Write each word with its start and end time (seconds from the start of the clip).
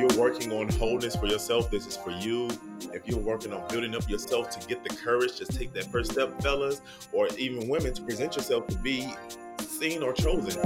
you're 0.00 0.18
working 0.18 0.50
on 0.50 0.66
wholeness 0.78 1.14
for 1.14 1.26
yourself, 1.26 1.70
this 1.70 1.86
is 1.86 1.94
for 1.94 2.10
you. 2.10 2.48
If 2.94 3.06
you're 3.06 3.18
working 3.18 3.52
on 3.52 3.68
building 3.68 3.94
up 3.94 4.08
yourself 4.08 4.48
to 4.58 4.66
get 4.66 4.82
the 4.82 4.88
courage, 4.96 5.36
just 5.38 5.52
take 5.52 5.74
that 5.74 5.84
first 5.92 6.12
step, 6.12 6.40
fellas, 6.40 6.80
or 7.12 7.28
even 7.36 7.68
women, 7.68 7.92
to 7.92 8.02
present 8.02 8.34
yourself 8.34 8.66
to 8.68 8.78
be 8.78 9.12
seen 9.58 10.02
or 10.02 10.14
chosen. 10.14 10.58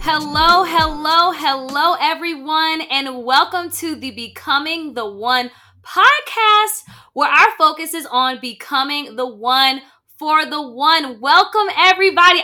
Hello, 0.00 0.64
hello, 0.64 1.30
hello, 1.36 1.96
everyone, 2.00 2.80
and 2.90 3.24
welcome 3.24 3.70
to 3.70 3.94
the 3.94 4.10
Becoming 4.10 4.94
the 4.94 5.08
One 5.08 5.52
podcast, 5.84 6.82
where 7.12 7.30
our 7.30 7.50
focus 7.56 7.94
is 7.94 8.08
on 8.10 8.40
becoming 8.40 9.14
the 9.14 9.28
one 9.28 9.82
for 10.18 10.44
the 10.44 10.60
one. 10.60 11.20
Welcome, 11.20 11.68
everybody. 11.78 12.39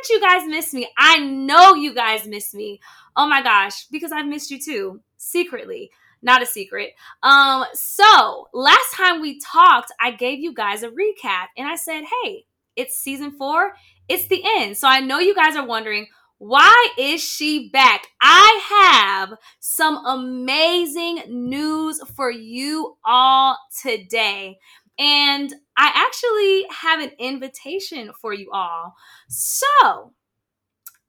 Bet 0.00 0.08
you 0.08 0.20
guys 0.20 0.46
miss 0.46 0.72
me. 0.72 0.88
I 0.96 1.18
know 1.18 1.74
you 1.74 1.94
guys 1.94 2.26
miss 2.26 2.54
me. 2.54 2.80
Oh 3.16 3.28
my 3.28 3.42
gosh, 3.42 3.86
because 3.88 4.12
I've 4.12 4.26
missed 4.26 4.50
you 4.50 4.58
too, 4.58 5.00
secretly. 5.18 5.90
Not 6.22 6.42
a 6.42 6.46
secret. 6.46 6.94
Um, 7.22 7.64
so 7.74 8.48
last 8.54 8.94
time 8.94 9.20
we 9.20 9.40
talked, 9.40 9.92
I 10.00 10.12
gave 10.12 10.38
you 10.38 10.54
guys 10.54 10.82
a 10.82 10.88
recap 10.88 11.48
and 11.56 11.68
I 11.68 11.76
said, 11.76 12.04
hey, 12.22 12.46
it's 12.76 12.96
season 12.96 13.32
four, 13.32 13.74
it's 14.08 14.26
the 14.26 14.42
end. 14.42 14.78
So 14.78 14.88
I 14.88 15.00
know 15.00 15.18
you 15.18 15.34
guys 15.34 15.56
are 15.56 15.66
wondering, 15.66 16.06
why 16.38 16.88
is 16.96 17.22
she 17.22 17.68
back? 17.68 18.06
I 18.22 19.18
have 19.18 19.38
some 19.58 20.02
amazing 20.06 21.24
news 21.28 22.00
for 22.16 22.30
you 22.30 22.96
all 23.04 23.58
today. 23.82 24.58
And 24.98 25.54
I 25.76 25.92
actually 25.94 26.66
have 26.82 27.00
an 27.00 27.12
invitation 27.18 28.10
for 28.20 28.34
you 28.34 28.50
all. 28.52 28.94
So, 29.28 30.12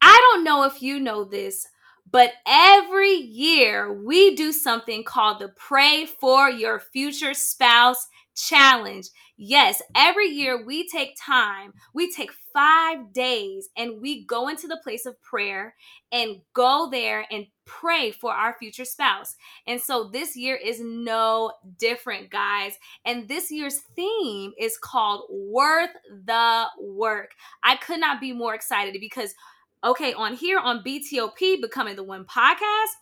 I 0.01 0.31
don't 0.31 0.43
know 0.43 0.63
if 0.63 0.81
you 0.81 0.99
know 0.99 1.23
this, 1.23 1.67
but 2.09 2.33
every 2.47 3.13
year 3.13 3.93
we 3.93 4.35
do 4.35 4.51
something 4.51 5.03
called 5.03 5.39
the 5.39 5.49
Pray 5.49 6.05
for 6.05 6.49
Your 6.49 6.79
Future 6.79 7.33
Spouse 7.33 8.07
Challenge. 8.35 9.07
Yes, 9.37 9.81
every 9.95 10.27
year 10.27 10.65
we 10.65 10.87
take 10.87 11.15
time, 11.23 11.73
we 11.93 12.11
take 12.11 12.31
five 12.53 13.13
days, 13.13 13.69
and 13.77 14.01
we 14.01 14.25
go 14.25 14.47
into 14.47 14.67
the 14.67 14.79
place 14.83 15.05
of 15.05 15.21
prayer 15.21 15.75
and 16.11 16.41
go 16.53 16.89
there 16.91 17.25
and 17.31 17.45
pray 17.79 18.11
for 18.11 18.31
our 18.31 18.55
future 18.59 18.85
spouse. 18.85 19.35
And 19.67 19.79
so 19.79 20.09
this 20.09 20.35
year 20.35 20.55
is 20.55 20.81
no 20.81 21.53
different, 21.79 22.29
guys. 22.29 22.73
And 23.05 23.27
this 23.27 23.51
year's 23.51 23.79
theme 23.95 24.53
is 24.59 24.77
called 24.77 25.25
Worth 25.29 25.91
the 26.25 26.65
Work. 26.79 27.31
I 27.63 27.77
could 27.77 27.99
not 27.99 28.19
be 28.19 28.33
more 28.33 28.53
excited 28.53 28.95
because, 28.99 29.33
okay, 29.83 30.13
on 30.13 30.35
here 30.35 30.59
on 30.59 30.83
BTOP, 30.83 31.61
Becoming 31.61 31.95
the 31.95 32.03
One 32.03 32.25
podcast, 32.25 32.93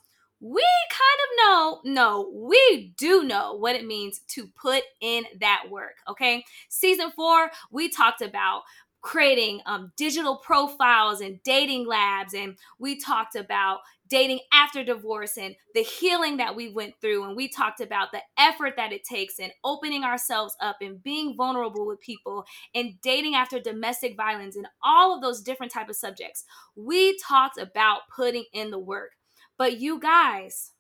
we 0.42 0.66
kind 0.90 1.20
of 1.26 1.38
know, 1.38 1.82
no, 1.84 2.30
we 2.34 2.94
do 2.98 3.24
know 3.24 3.56
what 3.56 3.76
it 3.76 3.86
means 3.86 4.22
to 4.30 4.48
put 4.48 4.84
in 5.02 5.26
that 5.42 5.64
work. 5.70 5.96
Okay. 6.08 6.46
Season 6.70 7.12
four, 7.12 7.52
we 7.72 7.90
talked 7.90 8.22
about 8.22 8.62
creating 9.02 9.62
um, 9.66 9.92
digital 9.96 10.38
profiles 10.38 11.22
and 11.22 11.42
dating 11.44 11.88
labs. 11.88 12.34
And 12.34 12.58
we 12.80 13.00
talked 13.00 13.36
about 13.36 13.80
dating 14.10 14.40
after 14.52 14.84
divorce 14.84 15.38
and 15.38 15.56
the 15.74 15.84
healing 15.84 16.38
that 16.38 16.56
we 16.56 16.72
went 16.72 16.96
through. 17.00 17.24
And 17.24 17.36
we 17.36 17.48
talked 17.48 17.80
about 17.80 18.12
the 18.12 18.22
effort 18.38 18.74
that 18.78 18.92
it 18.92 19.04
takes 19.04 19.40
and 19.40 19.52
opening 19.64 20.04
ourselves 20.04 20.56
up 20.62 20.78
and 20.82 21.02
being 21.02 21.36
vulnerable 21.38 21.86
with 21.86 22.02
people 22.02 22.46
and 22.74 23.00
dating 23.02 23.36
after 23.36 23.60
domestic 23.60 24.18
violence 24.18 24.56
and 24.56 24.68
all 24.84 25.16
of 25.16 25.22
those 25.22 25.42
different 25.42 25.72
type 25.72 25.90
of 25.90 25.96
subjects. 25.96 26.44
We 26.76 27.18
talked 27.20 27.58
about 27.58 28.02
putting 28.16 28.46
in 28.54 28.72
the 28.72 28.80
work. 28.80 29.12
But 29.58 29.80
you 29.80 30.00
guys, 30.00 30.72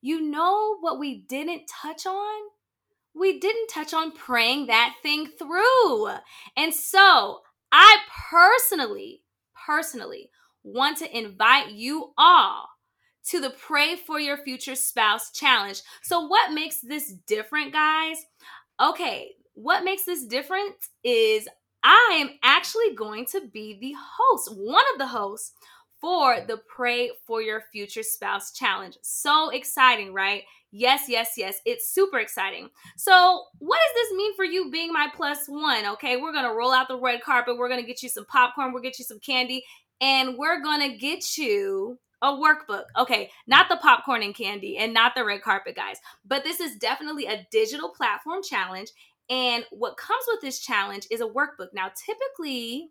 you 0.00 0.20
know 0.20 0.78
what 0.80 0.98
we 0.98 1.18
didn't 1.28 1.66
touch 1.82 2.06
on? 2.06 2.40
We 3.14 3.38
didn't 3.38 3.68
touch 3.68 3.92
on 3.92 4.12
praying 4.12 4.66
that 4.66 4.94
thing 5.02 5.26
through. 5.38 6.08
And 6.56 6.74
so 6.74 7.40
I 7.70 7.98
personally, 8.30 9.22
personally 9.66 10.30
want 10.62 10.98
to 10.98 11.18
invite 11.18 11.70
you 11.72 12.12
all 12.18 12.68
to 13.28 13.40
the 13.40 13.50
Pray 13.50 13.96
for 13.96 14.18
Your 14.18 14.38
Future 14.38 14.74
Spouse 14.74 15.30
Challenge. 15.32 15.80
So, 16.02 16.26
what 16.26 16.52
makes 16.52 16.80
this 16.80 17.12
different, 17.26 17.72
guys? 17.72 18.24
Okay, 18.80 19.32
what 19.54 19.84
makes 19.84 20.04
this 20.04 20.24
different 20.24 20.74
is 21.04 21.48
I 21.82 22.16
am 22.20 22.30
actually 22.42 22.94
going 22.94 23.26
to 23.26 23.42
be 23.52 23.78
the 23.80 23.94
host, 23.98 24.54
one 24.56 24.84
of 24.92 24.98
the 24.98 25.06
hosts 25.06 25.52
for 26.00 26.40
the 26.46 26.58
Pray 26.66 27.10
for 27.26 27.42
Your 27.42 27.62
Future 27.72 28.02
Spouse 28.02 28.52
Challenge. 28.52 28.96
So 29.02 29.50
exciting, 29.50 30.14
right? 30.14 30.42
Yes, 30.72 31.02
yes, 31.08 31.32
yes. 31.36 31.60
It's 31.66 31.92
super 31.92 32.20
exciting. 32.20 32.68
So, 32.96 33.44
what 33.58 33.78
does 33.78 33.94
this 33.94 34.16
mean 34.16 34.34
for 34.36 34.44
you 34.44 34.70
being 34.70 34.92
my 34.92 35.08
plus 35.14 35.46
one? 35.46 35.84
Okay, 35.84 36.16
we're 36.16 36.32
gonna 36.32 36.54
roll 36.54 36.72
out 36.72 36.88
the 36.88 36.98
red 36.98 37.22
carpet. 37.22 37.58
We're 37.58 37.68
gonna 37.68 37.82
get 37.82 38.02
you 38.02 38.08
some 38.08 38.24
popcorn. 38.26 38.72
We'll 38.72 38.82
get 38.82 38.98
you 38.98 39.04
some 39.04 39.18
candy, 39.20 39.64
and 40.00 40.36
we're 40.36 40.62
gonna 40.62 40.96
get 40.96 41.36
you 41.36 41.98
a 42.22 42.32
workbook. 42.32 42.84
Okay, 42.98 43.30
not 43.46 43.68
the 43.68 43.76
popcorn 43.76 44.22
and 44.22 44.34
candy 44.34 44.76
and 44.76 44.92
not 44.92 45.14
the 45.14 45.24
red 45.24 45.42
carpet, 45.42 45.76
guys, 45.76 45.96
but 46.24 46.44
this 46.44 46.60
is 46.60 46.76
definitely 46.76 47.26
a 47.26 47.46
digital 47.50 47.90
platform 47.90 48.40
challenge. 48.42 48.90
And 49.28 49.64
what 49.70 49.96
comes 49.96 50.24
with 50.28 50.40
this 50.40 50.60
challenge 50.60 51.06
is 51.10 51.20
a 51.20 51.26
workbook. 51.26 51.68
Now, 51.72 51.90
typically, 51.94 52.90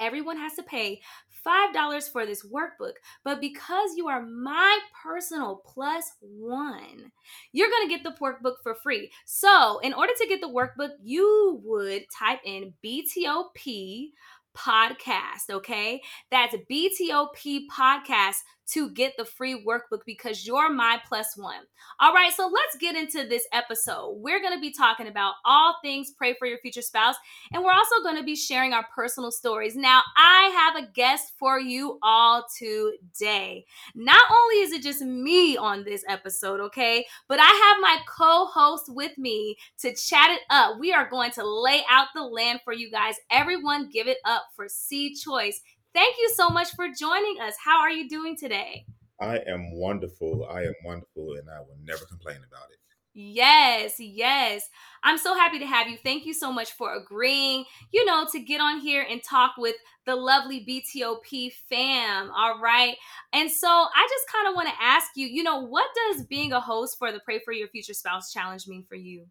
everyone 0.00 0.36
has 0.36 0.54
to 0.54 0.62
pay 0.62 1.00
$5 1.46 2.12
for 2.12 2.26
this 2.26 2.46
workbook. 2.46 2.92
But 3.24 3.40
because 3.40 3.90
you 3.96 4.08
are 4.08 4.24
my 4.24 4.78
personal 5.02 5.62
plus 5.64 6.04
one, 6.20 7.10
you're 7.52 7.70
going 7.70 7.88
to 7.88 7.94
get 7.94 8.04
the 8.04 8.16
workbook 8.20 8.56
for 8.62 8.74
free. 8.74 9.10
So, 9.24 9.78
in 9.80 9.92
order 9.92 10.12
to 10.16 10.28
get 10.28 10.40
the 10.40 10.48
workbook, 10.48 10.92
you 11.02 11.60
would 11.64 12.04
type 12.16 12.40
in 12.44 12.72
BTOP 12.84 14.10
podcast, 14.58 15.50
okay? 15.50 16.02
That's 16.30 16.56
BTOP 16.70 17.66
podcast 17.72 18.38
to 18.68 18.90
get 18.90 19.16
the 19.16 19.24
free 19.24 19.64
workbook 19.66 20.00
because 20.04 20.46
you're 20.46 20.70
my 20.72 21.00
plus 21.06 21.36
one. 21.36 21.62
All 22.00 22.12
right, 22.12 22.32
so 22.32 22.50
let's 22.52 22.76
get 22.76 22.96
into 22.96 23.26
this 23.26 23.46
episode. 23.52 24.18
We're 24.18 24.40
going 24.40 24.54
to 24.54 24.60
be 24.60 24.72
talking 24.72 25.08
about 25.08 25.34
all 25.44 25.76
things 25.82 26.12
pray 26.16 26.34
for 26.38 26.46
your 26.46 26.58
future 26.58 26.82
spouse, 26.82 27.16
and 27.52 27.62
we're 27.62 27.72
also 27.72 28.02
going 28.02 28.16
to 28.16 28.22
be 28.22 28.36
sharing 28.36 28.72
our 28.72 28.86
personal 28.94 29.30
stories. 29.30 29.76
Now, 29.76 30.02
I 30.16 30.72
have 30.74 30.84
a 30.84 30.92
guest 30.92 31.32
for 31.38 31.58
you 31.58 31.98
all 32.02 32.44
today. 32.56 33.64
Not 33.94 34.24
only 34.30 34.56
is 34.56 34.72
it 34.72 34.82
just 34.82 35.02
me 35.02 35.56
on 35.56 35.84
this 35.84 36.04
episode, 36.08 36.60
okay, 36.60 37.06
but 37.26 37.40
I 37.40 37.44
have 37.44 37.80
my 37.80 37.98
co 38.06 38.46
host 38.46 38.84
with 38.88 39.16
me 39.16 39.56
to 39.78 39.94
chat 39.94 40.30
it 40.30 40.40
up. 40.50 40.78
We 40.78 40.92
are 40.92 41.08
going 41.08 41.30
to 41.32 41.46
lay 41.46 41.82
out 41.90 42.08
the 42.14 42.22
land 42.22 42.60
for 42.64 42.72
you 42.72 42.90
guys. 42.90 43.14
Everyone, 43.30 43.88
give 43.90 44.08
it 44.08 44.18
up 44.24 44.44
for 44.54 44.68
C 44.68 45.14
Choice. 45.14 45.62
Thank 45.94 46.16
you 46.18 46.30
so 46.34 46.50
much 46.50 46.68
for 46.74 46.86
joining 46.88 47.40
us. 47.40 47.54
How 47.64 47.80
are 47.80 47.90
you 47.90 48.08
doing 48.08 48.36
today? 48.36 48.86
I 49.20 49.38
am 49.38 49.72
wonderful. 49.72 50.46
I 50.50 50.62
am 50.62 50.74
wonderful, 50.84 51.34
and 51.34 51.48
I 51.50 51.60
will 51.60 51.78
never 51.84 52.04
complain 52.04 52.36
about 52.36 52.70
it. 52.70 52.78
Yes, 53.20 53.94
yes. 53.98 54.68
I'm 55.02 55.18
so 55.18 55.34
happy 55.34 55.58
to 55.58 55.66
have 55.66 55.88
you. 55.88 55.96
Thank 55.96 56.24
you 56.24 56.32
so 56.32 56.52
much 56.52 56.70
for 56.72 56.94
agreeing, 56.94 57.64
you 57.92 58.04
know, 58.04 58.26
to 58.30 58.38
get 58.38 58.60
on 58.60 58.78
here 58.78 59.04
and 59.10 59.20
talk 59.20 59.54
with 59.58 59.74
the 60.06 60.14
lovely 60.14 60.64
BTOP 60.64 61.50
fam. 61.68 62.30
All 62.30 62.60
right. 62.60 62.94
And 63.32 63.50
so 63.50 63.66
I 63.68 64.08
just 64.08 64.32
kind 64.32 64.46
of 64.46 64.54
want 64.54 64.68
to 64.68 64.74
ask 64.80 65.08
you, 65.16 65.26
you 65.26 65.42
know, 65.42 65.66
what 65.66 65.86
does 65.96 66.26
being 66.26 66.52
a 66.52 66.60
host 66.60 66.96
for 66.96 67.10
the 67.10 67.18
Pray 67.18 67.40
for 67.44 67.52
Your 67.52 67.66
Future 67.66 67.92
Spouse 67.92 68.32
Challenge 68.32 68.68
mean 68.68 68.84
for 68.88 68.94
you? 68.94 69.26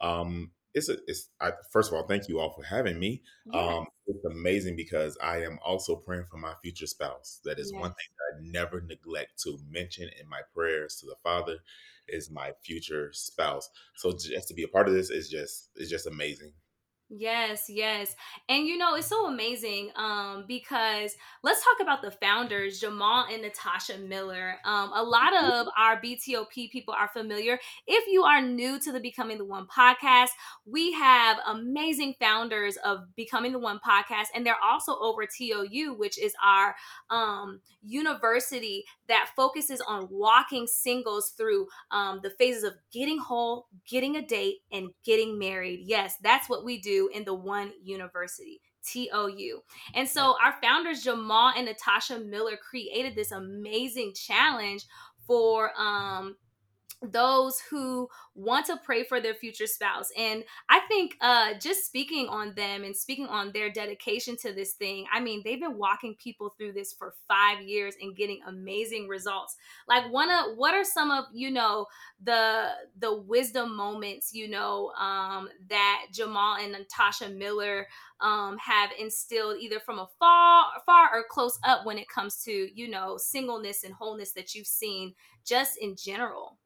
Um, 0.00 0.52
it's 0.74 0.88
a, 0.88 0.96
it's 1.06 1.28
I, 1.40 1.52
first 1.70 1.90
of 1.90 1.96
all, 1.96 2.06
thank 2.06 2.28
you 2.28 2.38
all 2.38 2.52
for 2.52 2.62
having 2.62 2.98
me. 2.98 3.22
Yes. 3.46 3.54
Um, 3.54 3.86
it's 4.06 4.24
amazing 4.24 4.76
because 4.76 5.16
I 5.22 5.42
am 5.42 5.58
also 5.64 5.96
praying 5.96 6.26
for 6.30 6.36
my 6.36 6.54
future 6.62 6.86
spouse. 6.86 7.40
That 7.44 7.58
is 7.58 7.70
yes. 7.72 7.80
one 7.80 7.90
thing 7.90 8.06
that 8.16 8.36
I 8.36 8.50
never 8.50 8.80
neglect 8.80 9.40
to 9.44 9.58
mention 9.68 10.08
in 10.20 10.28
my 10.28 10.40
prayers 10.54 10.96
to 10.96 11.06
the 11.06 11.16
Father 11.22 11.56
is 12.08 12.30
my 12.30 12.52
future 12.64 13.10
spouse. 13.12 13.68
So 13.96 14.12
just 14.12 14.48
to 14.48 14.54
be 14.54 14.64
a 14.64 14.68
part 14.68 14.88
of 14.88 14.94
this 14.94 15.10
is 15.10 15.28
just 15.28 15.70
is 15.76 15.90
just 15.90 16.06
amazing. 16.06 16.52
Yes, 17.12 17.64
yes. 17.68 18.14
And 18.48 18.66
you 18.68 18.78
know, 18.78 18.94
it's 18.94 19.08
so 19.08 19.26
amazing 19.26 19.90
um, 19.96 20.44
because 20.46 21.16
let's 21.42 21.60
talk 21.64 21.78
about 21.82 22.02
the 22.02 22.12
founders, 22.12 22.78
Jamal 22.78 23.26
and 23.28 23.42
Natasha 23.42 23.98
Miller. 23.98 24.54
Um, 24.64 24.92
a 24.94 25.02
lot 25.02 25.34
of 25.36 25.66
our 25.76 26.00
BTOP 26.00 26.68
people 26.68 26.94
are 26.96 27.08
familiar. 27.08 27.58
If 27.88 28.04
you 28.06 28.22
are 28.22 28.40
new 28.40 28.78
to 28.78 28.92
the 28.92 29.00
Becoming 29.00 29.38
the 29.38 29.44
One 29.44 29.66
podcast, 29.66 30.28
we 30.64 30.92
have 30.92 31.38
amazing 31.48 32.14
founders 32.20 32.76
of 32.84 33.00
Becoming 33.16 33.50
the 33.50 33.58
One 33.58 33.80
podcast, 33.84 34.26
and 34.32 34.46
they're 34.46 34.54
also 34.64 34.96
over 35.00 35.26
TOU, 35.26 35.94
which 35.98 36.16
is 36.16 36.32
our 36.44 36.76
um, 37.10 37.60
university 37.82 38.84
that 39.08 39.30
focuses 39.34 39.80
on 39.80 40.06
walking 40.10 40.66
singles 40.68 41.30
through 41.36 41.66
um, 41.90 42.20
the 42.22 42.30
phases 42.30 42.62
of 42.62 42.74
getting 42.92 43.18
whole, 43.18 43.66
getting 43.88 44.16
a 44.16 44.22
date, 44.22 44.58
and 44.70 44.90
getting 45.04 45.38
married. 45.38 45.80
Yes, 45.82 46.14
that's 46.22 46.48
what 46.48 46.64
we 46.64 46.78
do 46.80 46.99
in 47.08 47.24
the 47.24 47.34
one 47.34 47.72
university. 47.82 48.60
T 48.84 49.10
O 49.12 49.26
U. 49.26 49.62
And 49.94 50.08
so 50.08 50.36
our 50.42 50.54
founders, 50.62 51.02
Jamal 51.02 51.52
and 51.54 51.66
Natasha 51.66 52.18
Miller, 52.18 52.56
created 52.56 53.14
this 53.14 53.30
amazing 53.30 54.14
challenge 54.14 54.86
for 55.26 55.70
um, 55.78 56.36
those 57.02 57.60
who 57.70 58.08
want 58.34 58.66
to 58.66 58.76
pray 58.84 59.02
for 59.02 59.20
their 59.20 59.34
future 59.34 59.66
spouse 59.66 60.10
and 60.18 60.44
i 60.68 60.80
think 60.80 61.16
uh 61.20 61.54
just 61.58 61.86
speaking 61.86 62.28
on 62.28 62.54
them 62.54 62.84
and 62.84 62.94
speaking 62.94 63.26
on 63.26 63.50
their 63.52 63.70
dedication 63.70 64.36
to 64.36 64.52
this 64.52 64.74
thing 64.74 65.06
i 65.12 65.18
mean 65.18 65.40
they've 65.44 65.60
been 65.60 65.78
walking 65.78 66.14
people 66.22 66.54
through 66.58 66.72
this 66.72 66.92
for 66.92 67.14
five 67.26 67.62
years 67.62 67.94
and 68.00 68.16
getting 68.16 68.40
amazing 68.46 69.08
results. 69.08 69.56
Like 69.88 70.10
one 70.12 70.30
of 70.30 70.56
what 70.56 70.74
are 70.74 70.84
some 70.84 71.10
of 71.10 71.24
you 71.32 71.50
know 71.50 71.86
the 72.22 72.68
the 72.98 73.14
wisdom 73.14 73.76
moments 73.76 74.34
you 74.34 74.48
know 74.48 74.92
um 74.98 75.48
that 75.68 76.06
jamal 76.12 76.56
and 76.56 76.72
natasha 76.72 77.28
miller 77.28 77.86
um 78.20 78.58
have 78.58 78.90
instilled 78.98 79.56
either 79.58 79.80
from 79.80 79.98
afar 79.98 80.64
far 80.84 81.08
or 81.12 81.24
close 81.30 81.58
up 81.64 81.86
when 81.86 81.98
it 81.98 82.08
comes 82.08 82.42
to 82.42 82.68
you 82.74 82.88
know 82.88 83.16
singleness 83.16 83.84
and 83.84 83.94
wholeness 83.94 84.32
that 84.32 84.54
you've 84.54 84.66
seen 84.66 85.14
just 85.44 85.78
in 85.78 85.96
general 85.96 86.58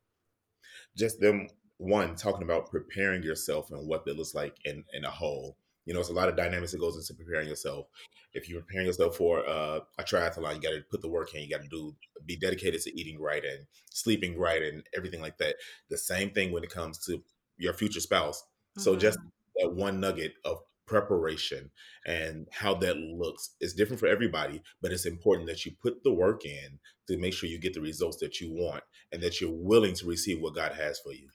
just 0.96 1.20
them 1.20 1.49
one 1.79 2.14
talking 2.14 2.43
about 2.43 2.70
preparing 2.70 3.23
yourself 3.23 3.70
and 3.70 3.87
what 3.88 4.05
that 4.05 4.17
looks 4.17 4.35
like 4.35 4.56
in 4.64 4.85
in 4.93 5.05
a 5.05 5.11
whole. 5.11 5.56
You 5.85 5.93
know, 5.93 6.00
it's 6.00 6.08
a 6.08 6.14
lot 6.14 6.31
of 6.31 6.37
dynamics 6.37 6.73
that 6.73 6.81
goes 6.81 6.96
into 6.96 7.12
preparing 7.12 7.46
yourself. 7.46 7.87
If 8.32 8.49
you're 8.49 8.62
preparing 8.62 8.87
yourself 8.87 9.17
for 9.17 9.46
uh, 9.46 9.81
a 9.99 10.02
triathlon, 10.02 10.55
you 10.55 10.61
got 10.61 10.70
to 10.70 10.82
put 10.91 11.02
the 11.02 11.11
work 11.11 11.35
in. 11.35 11.43
You 11.43 11.50
got 11.50 11.62
to 11.62 11.69
do 11.69 11.94
be 12.25 12.37
dedicated 12.37 12.81
to 12.82 12.99
eating 12.99 13.20
right 13.20 13.44
and 13.44 13.67
sleeping 13.91 14.38
right 14.38 14.62
and 14.62 14.82
everything 14.96 15.20
like 15.20 15.38
that. 15.38 15.56
The 15.91 15.99
same 15.99 16.31
thing 16.31 16.52
when 16.52 16.64
it 16.64 16.70
comes 16.70 16.99
to 17.06 17.23
your 17.58 17.75
future 17.75 18.00
spouse. 18.00 18.40
Mm-hmm. 18.40 18.82
So 18.82 18.97
just 18.97 19.19
that 19.56 19.75
one 19.75 20.00
nugget 20.00 20.32
of 20.44 20.58
preparation 20.86 21.70
and 22.06 22.46
how 22.50 22.75
that 22.75 22.96
looks 22.96 23.54
is 23.60 23.75
different 23.75 24.00
for 24.00 24.06
everybody 24.06 24.62
but 24.82 24.92
it's 24.92 25.06
important 25.06 25.48
that 25.48 25.64
you 25.64 25.72
put 25.82 26.02
the 26.04 26.12
work 26.12 26.44
in 26.44 26.78
to 27.06 27.19
make 27.19 27.32
sure 27.32 27.48
you 27.48 27.58
get 27.58 27.75
the 27.75 27.81
results 27.81 28.19
that 28.19 28.40
you 28.40 28.52
want 28.52 28.82
and 29.12 29.22
that 29.22 29.40
you're 29.40 29.50
willing 29.50 29.94
to 29.94 30.06
receive 30.06 30.40
what 30.40 30.54
god 30.54 30.72
has 30.72 30.98
for 30.98 31.12
you 31.12 31.28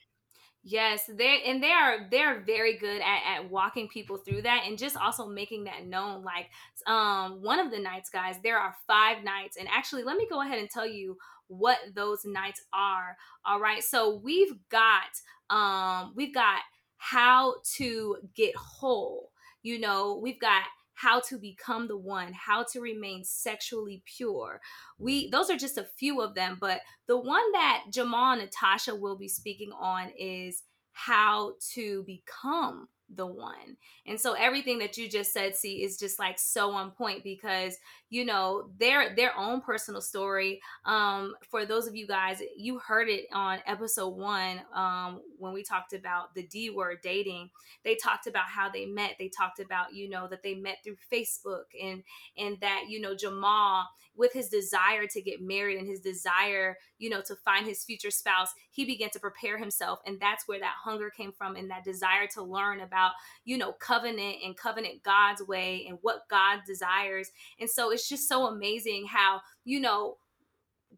Yes, 0.61 1.05
they 1.07 1.41
and 1.45 1.63
they 1.63 1.71
are 1.71 2.07
they're 2.11 2.41
very 2.41 2.77
good 2.77 3.01
at, 3.01 3.21
at 3.25 3.49
walking 3.49 3.87
people 3.87 4.17
through 4.17 4.41
that 4.41 4.63
and 4.67 4.77
just 4.77 4.97
also 4.97 5.25
making 5.25 5.63
that 5.63 5.87
known. 5.87 6.23
Like 6.23 6.49
um 6.85 7.41
one 7.41 7.59
of 7.59 7.71
the 7.71 7.79
nights, 7.79 8.09
guys, 8.09 8.35
there 8.43 8.59
are 8.59 8.75
five 8.85 9.23
nights. 9.23 9.55
And 9.57 9.69
actually 9.69 10.03
let 10.03 10.17
me 10.17 10.27
go 10.29 10.41
ahead 10.41 10.59
and 10.59 10.69
tell 10.69 10.85
you 10.85 11.17
what 11.47 11.77
those 11.95 12.25
nights 12.25 12.61
are. 12.73 13.15
All 13.45 13.59
right. 13.59 13.81
So 13.81 14.19
we've 14.21 14.53
got 14.69 15.09
um 15.49 16.11
we've 16.15 16.33
got 16.33 16.59
how 16.97 17.55
to 17.77 18.17
get 18.35 18.53
whole 18.57 19.28
you 19.63 19.79
know, 19.79 20.19
we've 20.21 20.39
got 20.39 20.63
how 20.93 21.21
to 21.21 21.37
become 21.37 21.87
the 21.87 21.97
one, 21.97 22.33
how 22.33 22.65
to 22.73 22.81
remain 22.81 23.23
sexually 23.23 24.03
pure. 24.05 24.59
We 24.97 25.29
those 25.29 25.49
are 25.49 25.55
just 25.55 25.77
a 25.77 25.87
few 25.97 26.21
of 26.21 26.35
them, 26.35 26.57
but 26.59 26.81
the 27.07 27.17
one 27.17 27.51
that 27.53 27.85
Jamal 27.89 28.33
and 28.33 28.41
Natasha 28.41 28.93
will 28.95 29.17
be 29.17 29.29
speaking 29.29 29.71
on 29.79 30.11
is 30.17 30.63
how 30.91 31.53
to 31.73 32.03
become 32.03 32.89
the 33.15 33.25
one. 33.25 33.77
And 34.05 34.19
so 34.19 34.33
everything 34.33 34.79
that 34.79 34.97
you 34.97 35.09
just 35.09 35.33
said, 35.33 35.55
C, 35.55 35.83
is 35.83 35.97
just 35.97 36.19
like 36.19 36.39
so 36.39 36.71
on 36.71 36.91
point 36.91 37.23
because 37.23 37.77
you 38.09 38.25
know 38.25 38.69
their 38.77 39.15
their 39.15 39.37
own 39.37 39.61
personal 39.61 40.01
story. 40.01 40.61
Um, 40.85 41.35
for 41.49 41.65
those 41.65 41.87
of 41.87 41.95
you 41.95 42.07
guys, 42.07 42.41
you 42.55 42.79
heard 42.79 43.09
it 43.09 43.25
on 43.33 43.59
episode 43.65 44.09
one 44.09 44.61
um, 44.73 45.21
when 45.37 45.53
we 45.53 45.63
talked 45.63 45.93
about 45.93 46.33
the 46.35 46.43
D 46.43 46.69
word 46.69 46.99
dating. 47.01 47.49
They 47.83 47.95
talked 47.95 48.27
about 48.27 48.45
how 48.45 48.69
they 48.69 48.85
met. 48.85 49.15
They 49.19 49.29
talked 49.29 49.59
about 49.59 49.93
you 49.93 50.09
know 50.09 50.27
that 50.27 50.43
they 50.43 50.55
met 50.55 50.77
through 50.83 50.97
Facebook 51.11 51.65
and 51.81 52.03
and 52.37 52.57
that 52.61 52.85
you 52.89 53.01
know 53.01 53.15
Jamal 53.15 53.87
with 54.15 54.33
his 54.33 54.49
desire 54.49 55.07
to 55.07 55.21
get 55.21 55.41
married 55.41 55.77
and 55.77 55.87
his 55.87 56.01
desire 56.01 56.77
you 56.99 57.09
know 57.09 57.21
to 57.21 57.35
find 57.35 57.65
his 57.65 57.83
future 57.83 58.11
spouse, 58.11 58.53
he 58.71 58.85
began 58.85 59.09
to 59.11 59.19
prepare 59.19 59.57
himself, 59.57 59.99
and 60.05 60.19
that's 60.19 60.47
where 60.47 60.59
that 60.59 60.75
hunger 60.83 61.09
came 61.09 61.31
from 61.31 61.55
and 61.55 61.71
that 61.71 61.83
desire 61.83 62.27
to 62.35 62.43
learn 62.43 62.81
about 62.81 63.11
you 63.45 63.57
know, 63.57 63.73
covenant 63.73 64.37
and 64.45 64.55
covenant 64.55 65.03
God's 65.03 65.41
way 65.41 65.85
and 65.87 65.97
what 66.01 66.27
God 66.29 66.59
desires. 66.65 67.31
And 67.59 67.69
so 67.69 67.91
it's 67.91 68.07
just 68.07 68.27
so 68.27 68.47
amazing 68.47 69.07
how, 69.07 69.41
you 69.65 69.79
know, 69.79 70.17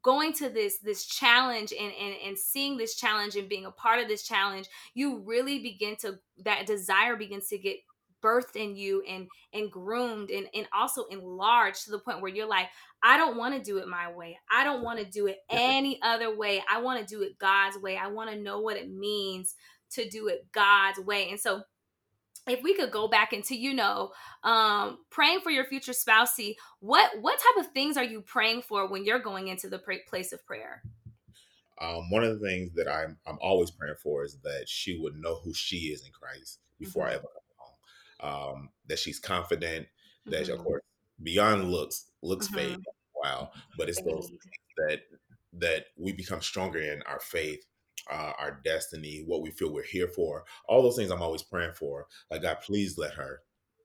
going 0.03 0.33
to 0.33 0.49
this 0.49 0.79
this 0.79 1.05
challenge 1.05 1.71
and, 1.77 1.91
and 1.93 2.15
and 2.25 2.37
seeing 2.37 2.77
this 2.77 2.95
challenge 2.95 3.35
and 3.35 3.47
being 3.47 3.65
a 3.65 3.71
part 3.71 4.01
of 4.01 4.07
this 4.07 4.23
challenge 4.23 4.67
you 4.95 5.19
really 5.19 5.59
begin 5.59 5.95
to 5.97 6.17
that 6.43 6.65
desire 6.65 7.15
begins 7.15 7.49
to 7.49 7.57
get 7.57 7.75
birthed 8.21 8.55
in 8.55 8.75
you 8.75 9.03
and 9.07 9.27
and 9.53 9.71
groomed 9.71 10.29
and 10.29 10.47
and 10.53 10.67
also 10.73 11.05
enlarged 11.05 11.85
to 11.85 11.91
the 11.91 11.99
point 11.99 12.21
where 12.21 12.31
you're 12.31 12.47
like 12.47 12.67
I 13.03 13.17
don't 13.17 13.37
want 13.37 13.55
to 13.55 13.61
do 13.61 13.77
it 13.77 13.87
my 13.87 14.11
way. 14.11 14.37
I 14.51 14.63
don't 14.63 14.83
want 14.83 14.99
to 14.99 15.05
do 15.05 15.27
it 15.27 15.39
any 15.49 15.99
other 16.03 16.35
way. 16.35 16.63
I 16.69 16.81
want 16.81 16.99
to 16.99 17.15
do 17.15 17.23
it 17.23 17.39
God's 17.39 17.77
way. 17.77 17.97
I 17.97 18.07
want 18.07 18.29
to 18.29 18.35
know 18.35 18.59
what 18.59 18.77
it 18.77 18.91
means 18.91 19.55
to 19.91 20.07
do 20.07 20.27
it 20.27 20.45
God's 20.51 20.99
way. 20.99 21.29
And 21.29 21.39
so 21.39 21.63
if 22.47 22.61
we 22.63 22.73
could 22.75 22.91
go 22.91 23.07
back 23.07 23.33
into 23.33 23.55
you 23.55 23.73
know 23.73 24.11
um 24.43 24.97
praying 25.11 25.41
for 25.41 25.51
your 25.51 25.65
future 25.65 25.93
spouse 25.93 26.33
C 26.33 26.57
what 26.79 27.11
what 27.21 27.39
type 27.39 27.65
of 27.65 27.71
things 27.71 27.97
are 27.97 28.03
you 28.03 28.21
praying 28.21 28.63
for 28.63 28.87
when 28.87 29.05
you're 29.05 29.19
going 29.19 29.47
into 29.47 29.69
the 29.69 29.79
place 30.07 30.33
of 30.33 30.43
prayer 30.45 30.81
um, 31.81 32.11
one 32.11 32.23
of 32.23 32.39
the 32.39 32.47
things 32.47 32.71
that 32.75 32.87
I'm 32.87 33.17
I'm 33.25 33.39
always 33.41 33.71
praying 33.71 33.95
for 34.01 34.23
is 34.23 34.37
that 34.43 34.69
she 34.69 34.99
would 34.99 35.15
know 35.15 35.39
who 35.43 35.51
she 35.53 35.87
is 35.87 36.05
in 36.05 36.11
Christ 36.11 36.59
before 36.79 37.05
mm-hmm. 37.05 37.13
I 37.13 37.15
ever. 37.15 37.27
Um, 38.21 38.69
that 38.87 38.99
she's 38.99 39.19
confident. 39.19 39.87
That 40.25 40.43
mm-hmm. 40.43 40.53
of 40.53 40.59
course 40.59 40.83
beyond 41.23 41.71
looks, 41.71 42.11
looks 42.21 42.47
mm-hmm. 42.47 42.57
fade. 42.57 42.77
Wow, 43.23 43.51
but 43.77 43.89
it's 43.89 44.01
those 44.01 44.31
that 44.87 45.01
that 45.53 45.85
we 45.97 46.11
become 46.13 46.41
stronger 46.41 46.79
in 46.79 47.01
our 47.03 47.19
faith 47.19 47.65
uh, 48.09 48.33
our 48.39 48.59
destiny, 48.63 49.23
what 49.25 49.41
we 49.41 49.51
feel 49.51 49.71
we're 49.71 49.83
here 49.83 50.07
for. 50.07 50.43
All 50.67 50.81
those 50.81 50.95
things 50.95 51.11
I'm 51.11 51.21
always 51.21 51.43
praying 51.43 51.73
for. 51.73 52.07
Like, 52.29 52.41
God, 52.41 52.57
please 52.65 52.97
let 52.97 53.13
her, 53.13 53.41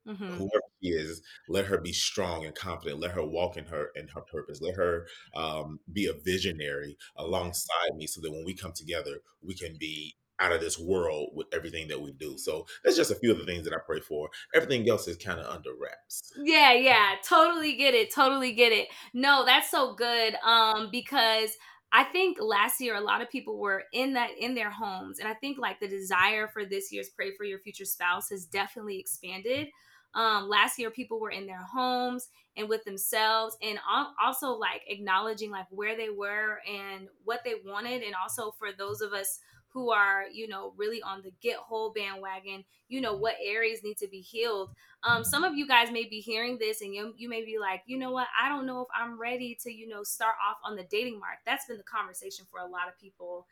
mm-hmm. 0.06 0.24
whoever 0.24 0.62
she 0.82 0.90
is, 0.90 1.22
let 1.48 1.66
her 1.66 1.78
be 1.78 1.92
strong 1.92 2.44
and 2.44 2.54
confident. 2.54 3.00
Let 3.00 3.12
her 3.12 3.24
walk 3.24 3.56
in 3.56 3.66
her 3.66 3.90
in 3.94 4.08
her 4.08 4.22
purpose. 4.22 4.60
Let 4.60 4.76
her 4.76 5.06
um, 5.34 5.80
be 5.92 6.06
a 6.06 6.14
visionary 6.14 6.96
alongside 7.16 7.96
me, 7.96 8.06
so 8.06 8.20
that 8.20 8.32
when 8.32 8.44
we 8.44 8.54
come 8.54 8.72
together, 8.72 9.18
we 9.42 9.54
can 9.54 9.76
be 9.78 10.16
out 10.38 10.52
of 10.52 10.60
this 10.60 10.78
world 10.78 11.30
with 11.34 11.46
everything 11.52 11.88
that 11.88 12.00
we 12.00 12.12
do. 12.12 12.36
So 12.38 12.66
that's 12.84 12.96
just 12.96 13.10
a 13.10 13.14
few 13.14 13.30
of 13.30 13.38
the 13.38 13.46
things 13.46 13.64
that 13.64 13.72
I 13.72 13.78
pray 13.84 14.00
for. 14.00 14.28
Everything 14.54 14.88
else 14.88 15.08
is 15.08 15.16
kind 15.16 15.40
of 15.40 15.46
under 15.46 15.70
wraps. 15.80 16.32
Yeah, 16.36 16.72
yeah, 16.72 17.14
totally 17.26 17.74
get 17.76 17.94
it. 17.94 18.12
Totally 18.12 18.52
get 18.52 18.72
it. 18.72 18.88
No, 19.14 19.44
that's 19.44 19.70
so 19.70 19.94
good. 19.94 20.34
Um, 20.44 20.88
because 20.90 21.56
I 21.93 22.05
think 22.05 22.38
last 22.40 22.81
year 22.81 22.96
a 22.96 23.00
lot 23.00 23.22
of 23.22 23.31
people 23.31 23.58
were 23.58 23.84
in 23.93 24.14
that 24.14 24.31
in 24.38 24.55
their 24.55 24.70
homes, 24.70 25.19
and 25.19 25.28
I 25.28 25.34
think 25.34 25.58
like 25.58 25.81
the 25.81 25.88
desire 25.88 26.48
for 26.48 26.64
this 26.64 26.93
year's 26.93 27.08
pray 27.08 27.34
for 27.36 27.44
your 27.44 27.60
future 27.60 27.84
spouse 27.84 28.28
has 28.31 28.44
definitely 28.44 28.98
expanded. 28.98 29.69
Um, 30.14 30.48
last 30.48 30.78
year 30.78 30.90
people 30.90 31.20
were 31.20 31.31
in 31.31 31.46
their 31.46 31.62
homes 31.62 32.28
and 32.56 32.69
with 32.69 32.84
themselves, 32.84 33.56
and 33.62 33.78
also 34.22 34.52
like 34.52 34.82
acknowledging 34.88 35.50
like 35.50 35.66
where 35.70 35.96
they 35.96 36.10
were 36.10 36.58
and 36.69 37.08
what 37.24 37.40
they 37.44 37.55
wanted, 37.64 38.02
and 38.02 38.14
also 38.14 38.50
for 38.58 38.69
those 38.76 39.00
of 39.00 39.12
us 39.12 39.38
who 39.76 39.90
are 39.90 40.24
you 40.32 40.48
know 40.48 40.72
really 40.78 41.02
on 41.02 41.20
the 41.20 41.30
get 41.42 41.56
whole 41.56 41.92
bandwagon 41.92 42.64
you 42.88 42.98
know 42.98 43.14
what 43.14 43.34
areas 43.44 43.80
need 43.84 43.98
to 43.98 44.08
be 44.08 44.22
healed. 44.22 44.70
Um, 45.04 45.22
some 45.22 45.44
of 45.44 45.54
you 45.54 45.68
guys 45.68 45.92
may 45.92 46.04
be 46.04 46.18
hearing 46.18 46.56
this 46.56 46.80
and 46.80 46.94
you, 46.94 47.12
you 47.18 47.28
may 47.28 47.44
be 47.44 47.58
like 47.60 47.82
you 47.84 47.98
know 47.98 48.10
what? 48.10 48.26
I 48.42 48.48
don't 48.48 48.64
know 48.64 48.80
if 48.80 48.88
i'm 48.98 49.20
ready 49.20 49.54
to 49.64 49.70
you 49.70 49.86
know 49.86 50.02
start 50.02 50.34
off 50.48 50.56
on 50.64 50.76
the 50.76 50.84
dating 50.90 51.20
mark. 51.20 51.40
That's 51.44 51.66
been 51.66 51.76
the 51.76 51.82
conversation 51.82 52.46
for 52.50 52.60
a 52.60 52.66
lot 52.66 52.88
of 52.88 52.98
people 52.98 53.46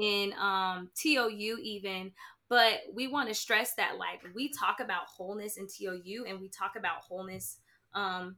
in 0.00 0.32
um, 0.32 0.90
tou 1.00 1.28
even. 1.30 2.10
But 2.48 2.80
we 2.92 3.06
want 3.06 3.28
to 3.28 3.34
stress 3.34 3.74
that 3.74 3.98
like 3.98 4.20
we 4.34 4.48
talk 4.48 4.80
about 4.80 5.06
wholeness 5.06 5.58
in 5.58 5.68
tou 5.68 6.24
and 6.26 6.40
we 6.40 6.48
talk 6.48 6.72
about 6.76 7.02
wholeness 7.08 7.58
um, 7.94 8.34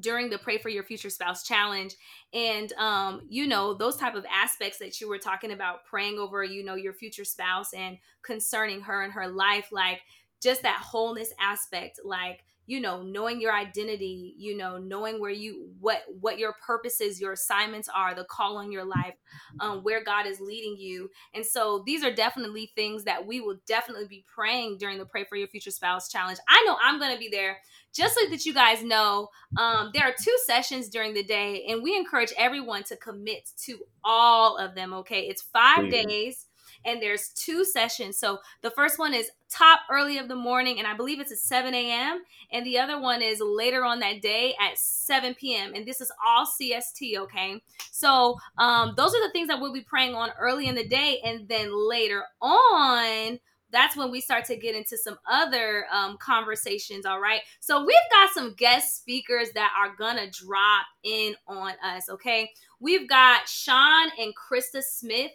during 0.00 0.28
the 0.30 0.38
pray 0.38 0.58
for 0.58 0.68
your 0.68 0.84
future 0.84 1.10
spouse 1.10 1.42
challenge. 1.44 1.94
And 2.32 2.72
um 2.74 3.22
you 3.28 3.46
know 3.46 3.74
those 3.74 3.96
type 3.96 4.14
of 4.14 4.26
aspects 4.32 4.78
that 4.78 5.00
you 5.00 5.08
were 5.08 5.18
talking 5.18 5.52
about 5.52 5.84
praying 5.84 6.18
over 6.18 6.44
you 6.44 6.64
know 6.64 6.74
your 6.74 6.92
future 6.92 7.24
spouse 7.24 7.72
and 7.72 7.98
concerning 8.22 8.80
her 8.80 9.02
and 9.02 9.12
her 9.12 9.28
life 9.28 9.68
like 9.72 10.00
just 10.42 10.62
that 10.62 10.78
wholeness 10.82 11.32
aspect 11.40 12.00
like 12.04 12.44
you 12.66 12.80
know 12.80 13.02
knowing 13.02 13.40
your 13.40 13.54
identity 13.54 14.34
you 14.36 14.56
know 14.56 14.76
knowing 14.78 15.20
where 15.20 15.30
you 15.30 15.68
what 15.80 16.02
what 16.20 16.38
your 16.38 16.54
purposes 16.66 17.20
your 17.20 17.32
assignments 17.32 17.88
are 17.94 18.14
the 18.14 18.24
call 18.24 18.56
on 18.56 18.72
your 18.72 18.84
life 18.84 19.14
um, 19.60 19.82
where 19.82 20.02
god 20.04 20.26
is 20.26 20.40
leading 20.40 20.76
you. 20.78 21.10
And 21.34 21.44
so 21.44 21.82
these 21.86 22.04
are 22.04 22.12
definitely 22.12 22.72
things 22.74 23.04
that 23.04 23.26
we 23.26 23.40
will 23.40 23.58
definitely 23.66 24.06
be 24.06 24.24
praying 24.32 24.78
during 24.78 24.98
the 24.98 25.06
pray 25.06 25.24
for 25.24 25.36
your 25.36 25.48
future 25.48 25.70
spouse 25.70 26.08
challenge. 26.08 26.38
I 26.48 26.62
know 26.66 26.76
i'm 26.82 26.98
going 26.98 27.12
to 27.12 27.18
be 27.18 27.28
there 27.28 27.58
just 27.94 28.14
so 28.14 28.28
that 28.28 28.44
you 28.44 28.52
guys 28.52 28.82
know 28.82 29.28
um, 29.56 29.90
there 29.94 30.04
are 30.04 30.14
two 30.22 30.36
sessions 30.44 30.88
during 30.88 31.14
the 31.14 31.24
day 31.24 31.64
and 31.68 31.82
we 31.82 31.96
encourage 31.96 32.32
everyone 32.36 32.82
to 32.84 32.96
commit 32.96 33.50
to 33.64 33.78
all 34.04 34.56
of 34.58 34.74
them 34.74 34.92
okay? 34.92 35.20
It's 35.22 35.42
five 35.42 35.90
days 35.90 36.46
and 36.86 37.02
there's 37.02 37.28
two 37.30 37.64
sessions. 37.64 38.16
So 38.18 38.38
the 38.62 38.70
first 38.70 38.98
one 38.98 39.12
is 39.12 39.30
top 39.50 39.80
early 39.90 40.18
of 40.18 40.28
the 40.28 40.36
morning, 40.36 40.78
and 40.78 40.86
I 40.86 40.94
believe 40.94 41.20
it's 41.20 41.32
at 41.32 41.38
7 41.38 41.74
a.m. 41.74 42.22
And 42.52 42.64
the 42.64 42.78
other 42.78 43.00
one 43.00 43.20
is 43.20 43.40
later 43.40 43.84
on 43.84 44.00
that 44.00 44.22
day 44.22 44.54
at 44.60 44.78
7 44.78 45.34
p.m. 45.34 45.74
And 45.74 45.86
this 45.86 46.00
is 46.00 46.10
all 46.26 46.46
CST, 46.46 47.18
okay? 47.18 47.62
So 47.90 48.36
um, 48.56 48.94
those 48.96 49.14
are 49.14 49.26
the 49.26 49.32
things 49.32 49.48
that 49.48 49.60
we'll 49.60 49.72
be 49.72 49.82
praying 49.82 50.14
on 50.14 50.30
early 50.38 50.66
in 50.66 50.74
the 50.74 50.86
day, 50.86 51.20
and 51.24 51.48
then 51.48 51.70
later 51.72 52.24
on 52.40 53.38
that's 53.72 53.96
when 53.96 54.10
we 54.10 54.20
start 54.20 54.44
to 54.46 54.56
get 54.56 54.74
into 54.74 54.96
some 54.96 55.18
other 55.30 55.86
um, 55.92 56.16
conversations. 56.18 57.04
All 57.04 57.20
right. 57.20 57.40
So 57.60 57.84
we've 57.84 57.96
got 58.10 58.32
some 58.32 58.54
guest 58.54 58.96
speakers 58.96 59.50
that 59.54 59.72
are 59.78 59.94
going 59.96 60.16
to 60.16 60.30
drop 60.30 60.86
in 61.02 61.34
on 61.46 61.72
us. 61.84 62.08
Okay. 62.08 62.50
We've 62.80 63.08
got 63.08 63.48
Sean 63.48 64.08
and 64.18 64.32
Krista 64.34 64.82
Smith 64.82 65.32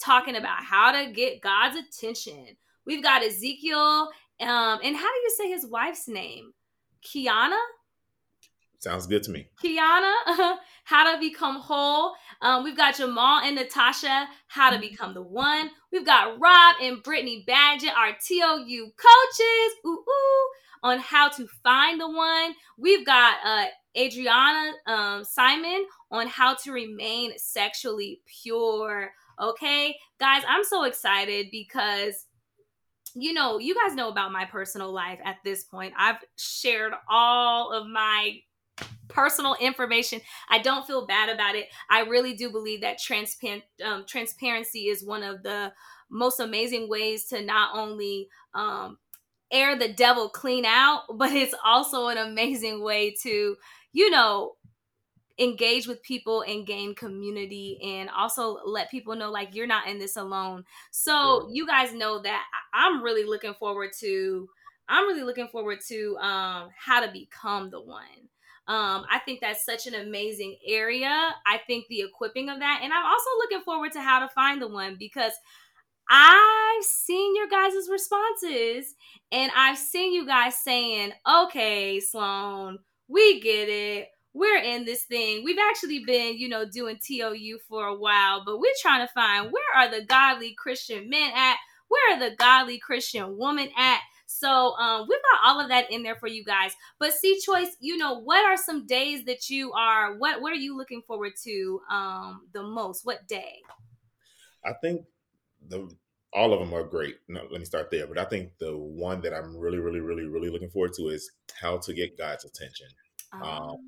talking 0.00 0.36
about 0.36 0.64
how 0.64 0.92
to 0.92 1.12
get 1.12 1.40
God's 1.40 1.76
attention. 1.76 2.56
We've 2.86 3.02
got 3.02 3.24
Ezekiel. 3.24 4.10
Um, 4.40 4.80
and 4.82 4.96
how 4.96 5.08
do 5.12 5.20
you 5.22 5.34
say 5.36 5.50
his 5.50 5.66
wife's 5.66 6.08
name? 6.08 6.52
Kiana? 7.04 7.58
Sounds 8.78 9.06
good 9.06 9.22
to 9.24 9.30
me. 9.30 9.46
Kiana, 9.62 10.14
how 10.84 11.12
to 11.12 11.20
become 11.20 11.60
whole. 11.60 12.14
Um, 12.40 12.64
we've 12.64 12.76
got 12.76 12.96
Jamal 12.96 13.42
and 13.44 13.54
Natasha, 13.54 14.26
how 14.48 14.70
to 14.70 14.78
become 14.78 15.12
the 15.12 15.22
one. 15.22 15.70
We've 15.92 16.06
got 16.06 16.40
Rob 16.40 16.76
and 16.80 17.02
Brittany 17.02 17.44
Badgett, 17.46 17.94
our 17.94 18.12
TOU 18.12 18.90
coaches, 18.96 19.74
ooh, 19.86 20.02
ooh, 20.08 20.48
on 20.82 20.98
how 20.98 21.28
to 21.28 21.46
find 21.62 22.00
the 22.00 22.08
one. 22.08 22.54
We've 22.78 23.04
got 23.04 23.36
uh, 23.44 23.66
Adriana 23.94 24.72
um, 24.86 25.24
Simon 25.24 25.84
on 26.10 26.26
how 26.26 26.54
to 26.54 26.72
remain 26.72 27.32
sexually 27.36 28.22
pure. 28.42 29.12
Okay, 29.40 29.96
guys, 30.18 30.42
I'm 30.46 30.64
so 30.64 30.84
excited 30.84 31.46
because 31.50 32.26
you 33.14 33.32
know, 33.32 33.58
you 33.58 33.74
guys 33.74 33.96
know 33.96 34.08
about 34.08 34.32
my 34.32 34.44
personal 34.44 34.92
life 34.92 35.18
at 35.24 35.36
this 35.44 35.64
point. 35.64 35.92
I've 35.98 36.18
shared 36.36 36.92
all 37.08 37.72
of 37.72 37.88
my 37.88 38.38
personal 39.08 39.56
information. 39.60 40.20
I 40.48 40.58
don't 40.58 40.86
feel 40.86 41.06
bad 41.06 41.28
about 41.28 41.56
it. 41.56 41.66
I 41.90 42.02
really 42.02 42.34
do 42.34 42.50
believe 42.50 42.82
that 42.82 42.98
transparent 42.98 43.64
um, 43.84 44.04
transparency 44.06 44.86
is 44.86 45.04
one 45.04 45.22
of 45.22 45.42
the 45.42 45.72
most 46.10 46.40
amazing 46.40 46.88
ways 46.88 47.26
to 47.26 47.42
not 47.42 47.76
only 47.76 48.28
um, 48.54 48.98
air 49.50 49.76
the 49.76 49.92
devil 49.92 50.28
clean 50.28 50.64
out, 50.64 51.02
but 51.14 51.32
it's 51.32 51.54
also 51.64 52.08
an 52.08 52.18
amazing 52.18 52.82
way 52.82 53.14
to, 53.22 53.56
you 53.92 54.10
know, 54.10 54.52
engage 55.40 55.88
with 55.88 56.02
people 56.02 56.42
and 56.42 56.66
gain 56.66 56.94
community 56.94 57.80
and 57.82 58.10
also 58.10 58.58
let 58.66 58.90
people 58.90 59.16
know 59.16 59.30
like 59.30 59.54
you're 59.54 59.66
not 59.66 59.88
in 59.88 59.98
this 59.98 60.16
alone. 60.16 60.64
So 60.90 61.48
you 61.50 61.66
guys 61.66 61.94
know 61.94 62.20
that 62.22 62.44
I'm 62.74 63.02
really 63.02 63.24
looking 63.24 63.54
forward 63.54 63.90
to 64.00 64.48
I'm 64.88 65.06
really 65.06 65.22
looking 65.22 65.48
forward 65.48 65.78
to 65.88 66.16
um 66.18 66.68
how 66.76 67.04
to 67.04 67.10
become 67.10 67.70
the 67.70 67.80
one. 67.80 68.28
Um, 68.68 69.04
I 69.10 69.18
think 69.24 69.40
that's 69.40 69.64
such 69.64 69.88
an 69.88 69.94
amazing 69.94 70.56
area. 70.64 71.34
I 71.44 71.58
think 71.66 71.86
the 71.88 72.02
equipping 72.02 72.50
of 72.50 72.60
that, 72.60 72.80
and 72.84 72.92
I'm 72.92 73.04
also 73.04 73.30
looking 73.38 73.62
forward 73.62 73.90
to 73.92 74.00
how 74.00 74.20
to 74.20 74.28
find 74.28 74.62
the 74.62 74.68
one 74.68 74.96
because 74.96 75.32
I've 76.08 76.84
seen 76.84 77.34
your 77.34 77.48
guys' 77.48 77.88
responses 77.90 78.94
and 79.32 79.50
I've 79.56 79.78
seen 79.78 80.12
you 80.12 80.24
guys 80.24 80.56
saying, 80.56 81.12
okay, 81.28 81.98
Sloan, 81.98 82.78
we 83.08 83.40
get 83.40 83.68
it. 83.68 84.08
We're 84.32 84.62
in 84.62 84.84
this 84.84 85.04
thing. 85.04 85.42
We've 85.44 85.58
actually 85.70 86.04
been, 86.04 86.38
you 86.38 86.48
know, 86.48 86.64
doing 86.64 86.98
TOU 86.98 87.58
for 87.68 87.86
a 87.86 87.96
while, 87.96 88.44
but 88.44 88.60
we're 88.60 88.72
trying 88.80 89.06
to 89.06 89.12
find 89.12 89.50
where 89.50 89.76
are 89.76 89.90
the 89.90 90.04
godly 90.04 90.54
Christian 90.54 91.08
men 91.08 91.32
at? 91.34 91.56
Where 91.88 92.14
are 92.14 92.20
the 92.20 92.36
godly 92.36 92.78
Christian 92.78 93.36
women 93.36 93.70
at? 93.76 94.00
So 94.26 94.76
um, 94.76 95.06
we've 95.08 95.18
got 95.32 95.50
all 95.50 95.60
of 95.60 95.68
that 95.70 95.90
in 95.90 96.04
there 96.04 96.14
for 96.14 96.28
you 96.28 96.44
guys. 96.44 96.72
But 97.00 97.12
C 97.12 97.40
Choice, 97.44 97.76
you 97.80 97.96
know, 97.96 98.20
what 98.20 98.44
are 98.44 98.56
some 98.56 98.86
days 98.86 99.24
that 99.24 99.50
you 99.50 99.72
are 99.72 100.16
what 100.16 100.40
what 100.40 100.52
are 100.52 100.56
you 100.56 100.76
looking 100.76 101.02
forward 101.02 101.32
to 101.42 101.80
um, 101.90 102.42
the 102.52 102.62
most? 102.62 103.04
What 103.04 103.26
day? 103.26 103.56
I 104.64 104.72
think 104.80 105.04
the 105.68 105.90
all 106.32 106.52
of 106.52 106.60
them 106.60 106.72
are 106.72 106.84
great. 106.84 107.16
No, 107.28 107.42
let 107.50 107.58
me 107.58 107.64
start 107.64 107.90
there. 107.90 108.06
But 108.06 108.18
I 108.18 108.24
think 108.24 108.52
the 108.58 108.76
one 108.76 109.20
that 109.22 109.34
I'm 109.34 109.56
really, 109.56 109.78
really, 109.78 110.00
really, 110.00 110.26
really 110.26 110.48
looking 110.48 110.70
forward 110.70 110.92
to 110.94 111.08
is 111.08 111.30
how 111.60 111.78
to 111.78 111.92
get 111.92 112.16
God's 112.16 112.44
attention. 112.44 112.86
Um, 113.32 113.42
oh. 113.42 113.80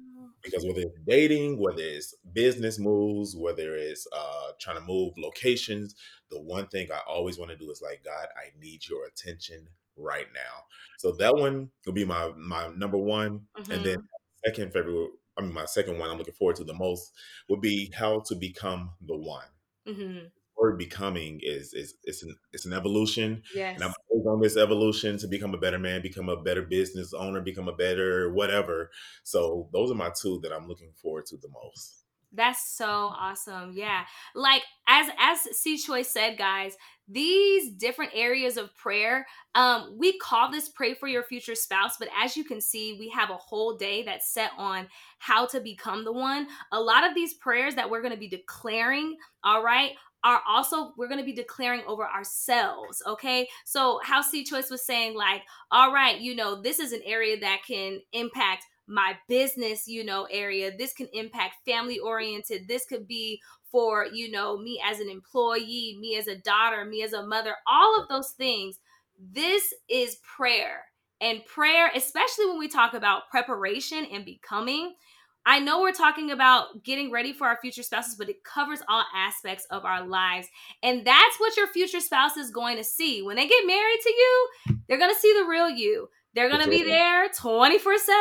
Because 0.43 0.65
whether 0.65 0.81
it's 0.81 0.99
dating, 1.07 1.59
whether 1.59 1.83
it's 1.83 2.15
business 2.33 2.79
moves, 2.79 3.37
whether 3.37 3.75
it's 3.75 4.07
uh, 4.13 4.53
trying 4.61 4.77
to 4.77 4.83
move 4.83 5.13
locations, 5.17 5.95
the 6.31 6.41
one 6.41 6.67
thing 6.69 6.89
I 6.93 7.01
always 7.09 7.39
want 7.39 7.51
to 7.51 7.57
do 7.57 7.71
is 7.71 7.83
like, 7.83 8.03
God, 8.05 8.27
I 8.37 8.59
need 8.61 8.89
your 8.89 9.07
attention 9.07 9.69
right 9.97 10.27
now. 10.35 10.65
So 10.99 11.13
that 11.13 11.35
one 11.35 11.71
will 11.87 11.93
be 11.93 12.05
my 12.05 12.33
my 12.37 12.69
number 12.77 12.99
one, 12.99 13.43
mm-hmm. 13.57 13.73
and 13.73 13.85
then 13.85 13.99
mm-hmm. 13.99 14.49
second 14.49 14.73
February. 14.73 15.09
I 15.37 15.41
mean, 15.41 15.55
my 15.55 15.65
second 15.65 15.99
one 15.99 16.11
I'm 16.11 16.19
looking 16.19 16.35
forward 16.35 16.57
to 16.57 16.65
the 16.65 16.75
most 16.75 17.13
would 17.49 17.61
be 17.61 17.91
how 17.97 18.21
to 18.27 18.35
become 18.35 18.91
the 19.07 19.17
one. 19.17 19.47
Mm-hmm. 19.89 20.27
Word 20.63 20.79
becoming 20.79 21.41
is 21.43 21.75
is 21.75 21.95
it's 22.05 22.23
an 22.23 22.37
it's 22.53 22.67
an 22.67 22.73
evolution. 22.73 23.43
Yes. 23.53 23.75
And 23.75 23.85
I'm 23.85 23.95
always 24.09 24.27
on 24.27 24.41
this 24.41 24.57
evolution 24.57 25.19
to 25.19 25.27
become 25.27 25.55
a 25.55 25.59
better 25.59 25.79
man, 25.79 26.03
become 26.03 26.29
a 26.29 26.41
better 26.41 26.63
business 26.63 27.13
owner, 27.13 27.41
become 27.41 27.67
a 27.67 27.75
better 27.75 28.33
whatever. 28.33 28.91
So 29.25 29.69
those 29.73 29.91
are 29.91 29.97
my 29.97 30.11
two 30.11 30.39
that 30.45 30.53
I'm 30.53 30.69
looking 30.69 30.93
forward 31.03 31.27
to 31.27 31.37
the 31.37 31.49
most. 31.49 32.05
That's 32.33 32.77
so 32.77 32.87
awesome. 32.87 33.73
Yeah. 33.75 34.05
Like 34.37 34.63
as 34.89 35.09
as 35.19 35.41
C 35.59 35.77
Choice 35.77 36.09
said, 36.09 36.39
guys, 36.39 36.77
these 37.09 37.71
different 37.73 38.13
areas 38.15 38.57
of 38.57 38.75
prayer, 38.75 39.27
um, 39.55 39.97
we 39.99 40.17
call 40.19 40.51
this 40.51 40.69
pray 40.71 40.95
for 40.95 41.09
your 41.09 41.25
future 41.25 41.55
spouse, 41.55 41.97
but 41.99 42.09
as 42.17 42.37
you 42.37 42.45
can 42.45 42.61
see, 42.61 42.97
we 42.99 43.11
have 43.11 43.31
a 43.31 43.37
whole 43.37 43.77
day 43.77 44.03
that's 44.03 44.33
set 44.33 44.53
on 44.57 44.87
how 45.19 45.45
to 45.47 45.61
become 45.61 46.05
the 46.05 46.13
one. 46.13 46.47
A 46.71 46.81
lot 46.81 47.05
of 47.05 47.15
these 47.15 47.35
prayers 47.35 47.75
that 47.75 47.91
we're 47.91 48.01
going 48.01 48.15
to 48.15 48.19
be 48.19 48.29
declaring, 48.29 49.17
all 49.45 49.63
right, 49.63 49.93
are 50.25 50.41
also 50.49 50.93
we're 50.97 51.09
going 51.09 51.19
to 51.19 51.25
be 51.25 51.33
declaring 51.33 51.83
over 51.87 52.07
ourselves 52.07 53.03
okay 53.07 53.49
so 53.65 54.01
how 54.05 54.21
c 54.21 54.45
choice 54.45 54.71
was 54.71 54.85
saying 54.85 55.15
like 55.15 55.43
all 55.71 55.93
right 55.93 56.21
you 56.21 56.35
know 56.35 56.61
this 56.61 56.79
is 56.79 56.93
an 56.93 57.03
area 57.05 57.39
that 57.39 57.61
can 57.67 58.01
impact 58.13 58.65
my 58.87 59.17
business, 59.29 59.87
you 59.87 60.05
know, 60.05 60.27
area. 60.31 60.71
This 60.77 60.93
can 60.93 61.09
impact 61.13 61.57
family 61.65 61.99
oriented. 61.99 62.69
This 62.69 62.85
could 62.85 63.07
be 63.07 63.41
for, 63.71 64.07
you 64.13 64.31
know, 64.31 64.59
me 64.59 64.81
as 64.85 65.01
an 65.01 65.09
employee, 65.09 65.97
me 66.01 66.17
as 66.19 66.27
a 66.27 66.37
daughter, 66.37 66.85
me 66.85 67.03
as 67.03 67.13
a 67.13 67.27
mother, 67.27 67.55
all 67.67 68.01
of 68.01 68.09
those 68.09 68.31
things. 68.33 68.79
This 69.19 69.73
is 69.89 70.19
prayer. 70.37 70.85
And 71.21 71.45
prayer, 71.47 71.91
especially 71.95 72.47
when 72.47 72.59
we 72.59 72.69
talk 72.69 72.95
about 72.95 73.31
preparation 73.31 74.07
and 74.13 74.25
becoming, 74.25 74.95
I 75.45 75.59
know 75.59 75.81
we're 75.81 75.93
talking 75.93 76.31
about 76.31 76.85
getting 76.85 77.11
ready 77.11 77.33
for 77.33 77.47
our 77.47 77.59
future 77.61 77.83
spouses, 77.83 78.15
but 78.15 78.29
it 78.29 78.45
covers 78.45 78.81
all 78.89 79.05
aspects 79.15 79.67
of 79.71 79.85
our 79.85 80.07
lives. 80.07 80.49
And 80.83 81.05
that's 81.05 81.39
what 81.39 81.57
your 81.57 81.67
future 81.69 82.01
spouse 82.01 82.37
is 82.37 82.51
going 82.51 82.77
to 82.77 82.85
see. 82.85 83.23
When 83.23 83.37
they 83.37 83.47
get 83.47 83.67
married 83.67 84.01
to 84.03 84.11
you, 84.11 84.49
they're 84.89 84.99
going 84.99 85.15
to 85.15 85.21
see 85.21 85.33
the 85.39 85.49
real 85.49 85.69
you. 85.69 86.09
They're 86.35 86.49
gonna 86.49 86.69
be 86.69 86.83
there 86.83 87.29
24 87.29 87.99
7. 87.99 88.19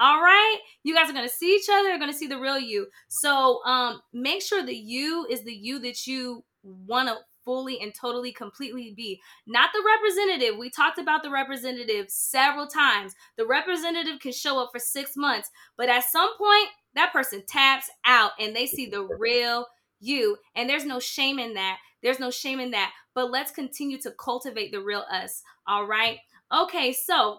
All 0.00 0.20
right. 0.20 0.58
You 0.82 0.94
guys 0.94 1.08
are 1.08 1.12
gonna 1.12 1.28
see 1.28 1.54
each 1.54 1.68
other, 1.70 1.88
they're 1.88 1.98
gonna 1.98 2.12
see 2.12 2.26
the 2.26 2.40
real 2.40 2.58
you. 2.58 2.88
So 3.08 3.64
um 3.64 4.00
make 4.12 4.42
sure 4.42 4.64
the 4.64 4.74
you 4.74 5.26
is 5.30 5.44
the 5.44 5.54
you 5.54 5.78
that 5.80 6.06
you 6.06 6.44
wanna 6.62 7.18
fully 7.44 7.80
and 7.80 7.92
totally 7.94 8.32
completely 8.32 8.92
be. 8.96 9.20
Not 9.46 9.70
the 9.72 9.82
representative. 9.84 10.58
We 10.58 10.70
talked 10.70 10.98
about 10.98 11.22
the 11.22 11.30
representative 11.30 12.06
several 12.08 12.66
times. 12.66 13.14
The 13.36 13.46
representative 13.46 14.20
can 14.20 14.32
show 14.32 14.62
up 14.62 14.70
for 14.72 14.78
six 14.78 15.12
months, 15.16 15.50
but 15.76 15.88
at 15.88 16.04
some 16.04 16.36
point, 16.36 16.68
that 16.94 17.12
person 17.12 17.42
taps 17.46 17.90
out 18.04 18.32
and 18.38 18.54
they 18.54 18.66
see 18.66 18.86
the 18.86 19.02
real 19.18 19.66
you. 20.00 20.36
And 20.54 20.68
there's 20.68 20.84
no 20.84 21.00
shame 21.00 21.38
in 21.38 21.54
that. 21.54 21.78
There's 22.02 22.20
no 22.20 22.30
shame 22.30 22.60
in 22.60 22.72
that. 22.72 22.92
But 23.14 23.30
let's 23.30 23.52
continue 23.52 23.98
to 24.02 24.12
cultivate 24.12 24.72
the 24.72 24.82
real 24.82 25.04
us. 25.10 25.42
All 25.66 25.86
right. 25.86 26.18
Okay, 26.52 26.92
so 26.92 27.38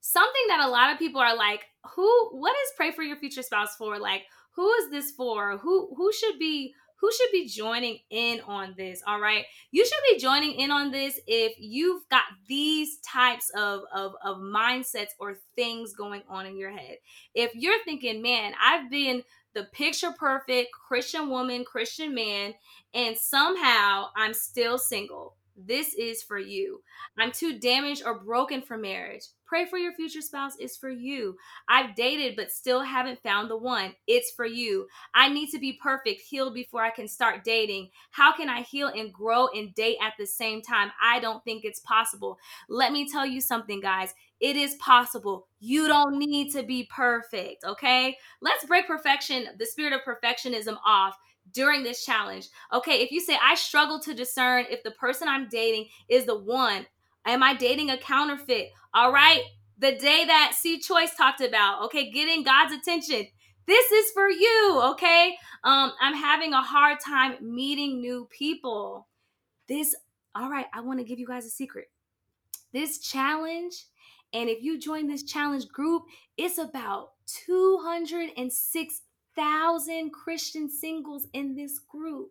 something 0.00 0.42
that 0.48 0.64
a 0.64 0.70
lot 0.70 0.92
of 0.92 0.98
people 0.98 1.20
are 1.20 1.36
like, 1.36 1.64
who 1.94 2.30
what 2.32 2.52
is 2.52 2.72
pray 2.76 2.92
for 2.92 3.02
your 3.02 3.16
future 3.16 3.42
spouse 3.42 3.76
for? 3.76 3.98
Like, 3.98 4.22
who 4.54 4.72
is 4.74 4.90
this 4.90 5.10
for? 5.10 5.58
Who 5.58 5.94
who 5.96 6.12
should 6.12 6.38
be 6.38 6.72
who 7.00 7.10
should 7.12 7.30
be 7.32 7.46
joining 7.46 7.98
in 8.10 8.40
on 8.42 8.74
this 8.76 9.02
all 9.06 9.20
right? 9.20 9.44
You 9.70 9.84
should 9.84 10.14
be 10.14 10.18
joining 10.18 10.52
in 10.52 10.70
on 10.70 10.90
this 10.90 11.20
if 11.26 11.54
you've 11.58 12.08
got 12.08 12.24
these 12.48 12.98
types 12.98 13.50
of, 13.56 13.82
of 13.94 14.12
of 14.24 14.38
mindsets 14.38 15.10
or 15.18 15.38
things 15.54 15.94
going 15.94 16.22
on 16.28 16.46
in 16.46 16.58
your 16.58 16.70
head. 16.70 16.96
If 17.34 17.52
you're 17.54 17.82
thinking 17.84 18.22
man 18.22 18.52
i've 18.62 18.90
been 18.90 19.22
the 19.54 19.64
picture 19.72 20.12
perfect 20.18 20.70
christian 20.72 21.28
woman 21.28 21.64
christian 21.64 22.14
man 22.14 22.54
and 22.94 23.16
somehow 23.16 24.06
i'm 24.16 24.34
still 24.34 24.78
single 24.78 25.35
This 25.56 25.94
is 25.94 26.22
for 26.22 26.38
you. 26.38 26.82
I'm 27.18 27.32
too 27.32 27.58
damaged 27.58 28.02
or 28.04 28.20
broken 28.20 28.60
for 28.60 28.76
marriage. 28.76 29.22
Pray 29.46 29.64
for 29.64 29.78
your 29.78 29.94
future 29.94 30.20
spouse 30.20 30.56
is 30.56 30.76
for 30.76 30.90
you. 30.90 31.36
I've 31.68 31.94
dated 31.94 32.36
but 32.36 32.50
still 32.50 32.82
haven't 32.82 33.22
found 33.22 33.48
the 33.48 33.56
one. 33.56 33.94
It's 34.06 34.32
for 34.32 34.44
you. 34.44 34.86
I 35.14 35.28
need 35.28 35.50
to 35.50 35.58
be 35.58 35.78
perfect, 35.80 36.20
healed 36.20 36.52
before 36.52 36.82
I 36.82 36.90
can 36.90 37.08
start 37.08 37.44
dating. 37.44 37.90
How 38.10 38.36
can 38.36 38.48
I 38.48 38.62
heal 38.62 38.88
and 38.88 39.12
grow 39.12 39.48
and 39.48 39.74
date 39.74 39.98
at 40.02 40.14
the 40.18 40.26
same 40.26 40.60
time? 40.60 40.90
I 41.02 41.20
don't 41.20 41.42
think 41.44 41.64
it's 41.64 41.80
possible. 41.80 42.38
Let 42.68 42.92
me 42.92 43.08
tell 43.08 43.24
you 43.24 43.40
something, 43.40 43.80
guys. 43.80 44.12
It 44.40 44.56
is 44.56 44.74
possible. 44.74 45.46
You 45.60 45.88
don't 45.88 46.18
need 46.18 46.52
to 46.52 46.62
be 46.62 46.88
perfect, 46.94 47.64
okay? 47.64 48.18
Let's 48.42 48.66
break 48.66 48.86
perfection, 48.86 49.46
the 49.58 49.64
spirit 49.64 49.94
of 49.94 50.00
perfectionism 50.02 50.76
off 50.84 51.16
during 51.52 51.82
this 51.82 52.04
challenge. 52.04 52.48
Okay, 52.72 53.02
if 53.02 53.10
you 53.10 53.20
say, 53.20 53.36
I 53.42 53.54
struggle 53.54 54.00
to 54.00 54.14
discern 54.14 54.66
if 54.70 54.82
the 54.82 54.90
person 54.92 55.28
I'm 55.28 55.48
dating 55.48 55.86
is 56.08 56.26
the 56.26 56.38
one, 56.38 56.86
am 57.24 57.42
I 57.42 57.54
dating 57.54 57.90
a 57.90 57.98
counterfeit? 57.98 58.70
All 58.94 59.12
right, 59.12 59.42
the 59.78 59.92
day 59.92 60.24
that 60.26 60.52
C 60.54 60.78
Choice 60.78 61.14
talked 61.14 61.40
about, 61.40 61.84
okay, 61.84 62.10
getting 62.10 62.42
God's 62.42 62.72
attention. 62.72 63.26
This 63.66 63.90
is 63.90 64.10
for 64.12 64.28
you, 64.28 64.80
okay? 64.92 65.36
Um, 65.64 65.92
I'm 66.00 66.14
having 66.14 66.52
a 66.52 66.62
hard 66.62 66.98
time 67.00 67.34
meeting 67.42 68.00
new 68.00 68.28
people. 68.30 69.08
This, 69.66 69.94
all 70.34 70.48
right, 70.48 70.66
I 70.72 70.80
want 70.80 71.00
to 71.00 71.04
give 71.04 71.18
you 71.18 71.26
guys 71.26 71.44
a 71.44 71.50
secret. 71.50 71.90
This 72.72 72.98
challenge, 72.98 73.86
and 74.32 74.48
if 74.48 74.62
you 74.62 74.78
join 74.78 75.08
this 75.08 75.24
challenge 75.24 75.68
group, 75.68 76.04
it's 76.36 76.58
about 76.58 77.10
206 77.46 79.00
thousand 79.36 80.10
Christian 80.10 80.68
singles 80.68 81.26
in 81.32 81.54
this 81.54 81.78
group. 81.78 82.30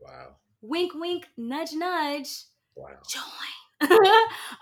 Wow. 0.00 0.36
Wink, 0.62 0.92
wink, 0.94 1.26
nudge, 1.36 1.72
nudge. 1.72 2.44
Wow. 2.74 2.98
Join. 3.08 3.50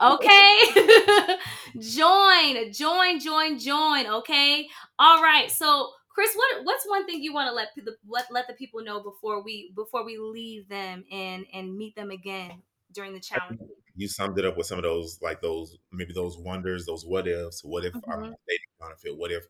okay. 0.01 0.61
join, 1.81 2.73
join, 2.73 3.19
join, 3.19 3.59
join. 3.59 4.07
Okay. 4.07 4.69
All 4.99 5.23
right. 5.23 5.51
So, 5.51 5.91
Chris, 6.15 6.35
what 6.35 6.65
what's 6.65 6.87
one 6.87 7.07
thing 7.07 7.23
you 7.23 7.33
want 7.33 7.49
to 7.49 7.55
let 7.55 7.69
the 7.77 7.97
let, 8.09 8.27
let 8.31 8.47
the 8.47 8.55
people 8.55 8.83
know 8.83 9.03
before 9.03 9.43
we 9.43 9.73
before 9.75 10.05
we 10.05 10.19
leave 10.19 10.69
them 10.69 11.05
and 11.11 11.47
and 11.53 11.77
meet 11.77 11.97
them 11.97 12.11
again 12.11 12.63
during 12.93 13.13
the 13.13 13.21
challenge? 13.21 13.61
You 14.01 14.07
summed 14.07 14.39
it 14.39 14.45
up 14.45 14.57
with 14.57 14.69
some 14.69 14.79
of 14.79 14.85
those 14.85 15.19
like 15.21 15.43
those 15.43 15.77
maybe 15.91 16.13
those 16.13 16.39
wonders, 16.39 16.87
those 16.87 17.05
what 17.05 17.27
ifs. 17.27 17.65
What 17.65 17.85
if 17.85 17.93
mm-hmm. 17.95 18.13
I'm 18.13 18.21
dating 18.21 18.71
counterfeit? 18.81 19.19
What 19.19 19.33
if 19.33 19.43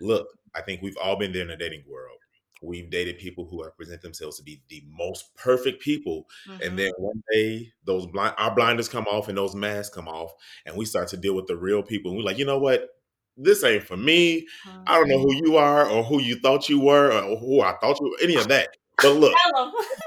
look, 0.00 0.28
I 0.54 0.62
think 0.62 0.82
we've 0.82 0.96
all 0.96 1.16
been 1.16 1.32
there 1.32 1.42
in 1.42 1.48
the 1.48 1.56
dating 1.56 1.84
world. 1.88 2.18
We've 2.60 2.90
dated 2.90 3.18
people 3.18 3.46
who 3.46 3.62
represent 3.62 4.02
themselves 4.02 4.36
to 4.38 4.42
be 4.42 4.60
the 4.68 4.82
most 4.90 5.34
perfect 5.36 5.80
people, 5.80 6.26
mm-hmm. 6.48 6.62
and 6.62 6.78
then 6.78 6.90
one 6.98 7.22
day 7.32 7.72
those 7.84 8.06
blind 8.06 8.34
our 8.36 8.54
blinders 8.54 8.88
come 8.88 9.06
off 9.06 9.28
and 9.28 9.38
those 9.38 9.54
masks 9.54 9.94
come 9.94 10.08
off, 10.08 10.32
and 10.66 10.76
we 10.76 10.84
start 10.84 11.08
to 11.08 11.16
deal 11.16 11.34
with 11.34 11.46
the 11.46 11.56
real 11.56 11.82
people. 11.82 12.10
And 12.10 12.18
we're 12.18 12.24
like, 12.24 12.38
you 12.38 12.44
know 12.44 12.58
what? 12.58 12.88
This 13.36 13.62
ain't 13.62 13.84
for 13.84 13.96
me. 13.96 14.48
Mm-hmm. 14.66 14.82
I 14.88 14.98
don't 14.98 15.08
know 15.08 15.20
who 15.20 15.34
you 15.34 15.56
are 15.56 15.88
or 15.88 16.02
who 16.02 16.20
you 16.20 16.40
thought 16.40 16.68
you 16.68 16.80
were 16.80 17.12
or 17.12 17.36
who 17.36 17.60
I 17.60 17.74
thought 17.80 18.00
you 18.00 18.10
were, 18.10 18.24
any 18.24 18.34
of 18.34 18.48
that. 18.48 18.70
But 19.00 19.12
look, 19.12 19.34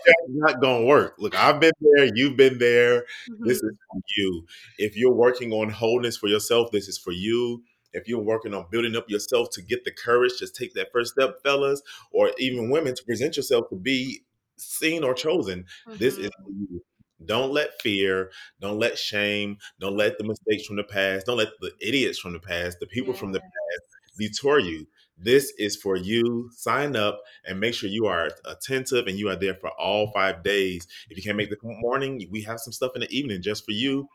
it's 0.05 0.17
not 0.27 0.59
gonna 0.59 0.83
work. 0.83 1.15
Look, 1.17 1.33
I've 1.33 1.61
been 1.61 1.71
there, 1.79 2.09
you've 2.13 2.35
been 2.35 2.57
there. 2.57 3.05
Mm-hmm. 3.29 3.47
This 3.47 3.63
is 3.63 3.71
for 3.89 4.01
you. 4.17 4.45
If 4.77 4.97
you're 4.97 5.13
working 5.13 5.53
on 5.53 5.69
wholeness 5.69 6.17
for 6.17 6.27
yourself, 6.27 6.71
this 6.71 6.89
is 6.89 6.97
for 6.97 7.13
you 7.13 7.63
if 7.93 8.07
you're 8.07 8.19
working 8.19 8.53
on 8.53 8.65
building 8.71 8.95
up 8.95 9.09
yourself 9.09 9.49
to 9.51 9.61
get 9.61 9.83
the 9.83 9.91
courage, 9.91 10.39
just 10.39 10.55
take 10.55 10.73
that 10.73 10.91
first 10.91 11.13
step, 11.13 11.41
fellas, 11.43 11.81
or 12.11 12.31
even 12.37 12.69
women 12.69 12.95
to 12.95 13.03
present 13.03 13.37
yourself 13.37 13.69
to 13.69 13.75
be 13.75 14.21
seen 14.57 15.03
or 15.03 15.13
chosen. 15.13 15.65
Mm-hmm. 15.87 15.97
This 15.97 16.17
is 16.17 16.27
mm-hmm. 16.27 16.73
you. 16.73 16.83
Don't 17.23 17.51
let 17.51 17.79
fear, 17.83 18.31
don't 18.59 18.79
let 18.79 18.97
shame, 18.97 19.57
don't 19.79 19.95
let 19.95 20.17
the 20.17 20.23
mistakes 20.23 20.65
from 20.65 20.77
the 20.77 20.83
past, 20.83 21.27
don't 21.27 21.37
let 21.37 21.49
the 21.61 21.71
idiots 21.79 22.17
from 22.17 22.33
the 22.33 22.39
past, 22.39 22.79
the 22.79 22.87
people 22.87 23.13
from 23.13 23.31
the 23.31 23.39
past 23.39 23.91
detour 24.17 24.59
you. 24.59 24.87
This 25.17 25.53
is 25.57 25.75
for 25.75 25.95
you. 25.95 26.49
Sign 26.55 26.95
up 26.95 27.21
and 27.45 27.59
make 27.59 27.73
sure 27.73 27.89
you 27.89 28.07
are 28.07 28.31
attentive 28.45 29.07
and 29.07 29.17
you 29.17 29.29
are 29.29 29.35
there 29.35 29.55
for 29.55 29.69
all 29.71 30.11
five 30.11 30.43
days. 30.43 30.87
If 31.09 31.17
you 31.17 31.23
can't 31.23 31.37
make 31.37 31.49
the 31.49 31.57
morning, 31.61 32.27
we 32.31 32.41
have 32.41 32.59
some 32.59 32.73
stuff 32.73 32.93
in 32.95 33.01
the 33.01 33.15
evening 33.15 33.41
just 33.41 33.65
for 33.65 33.71
you. 33.71 34.07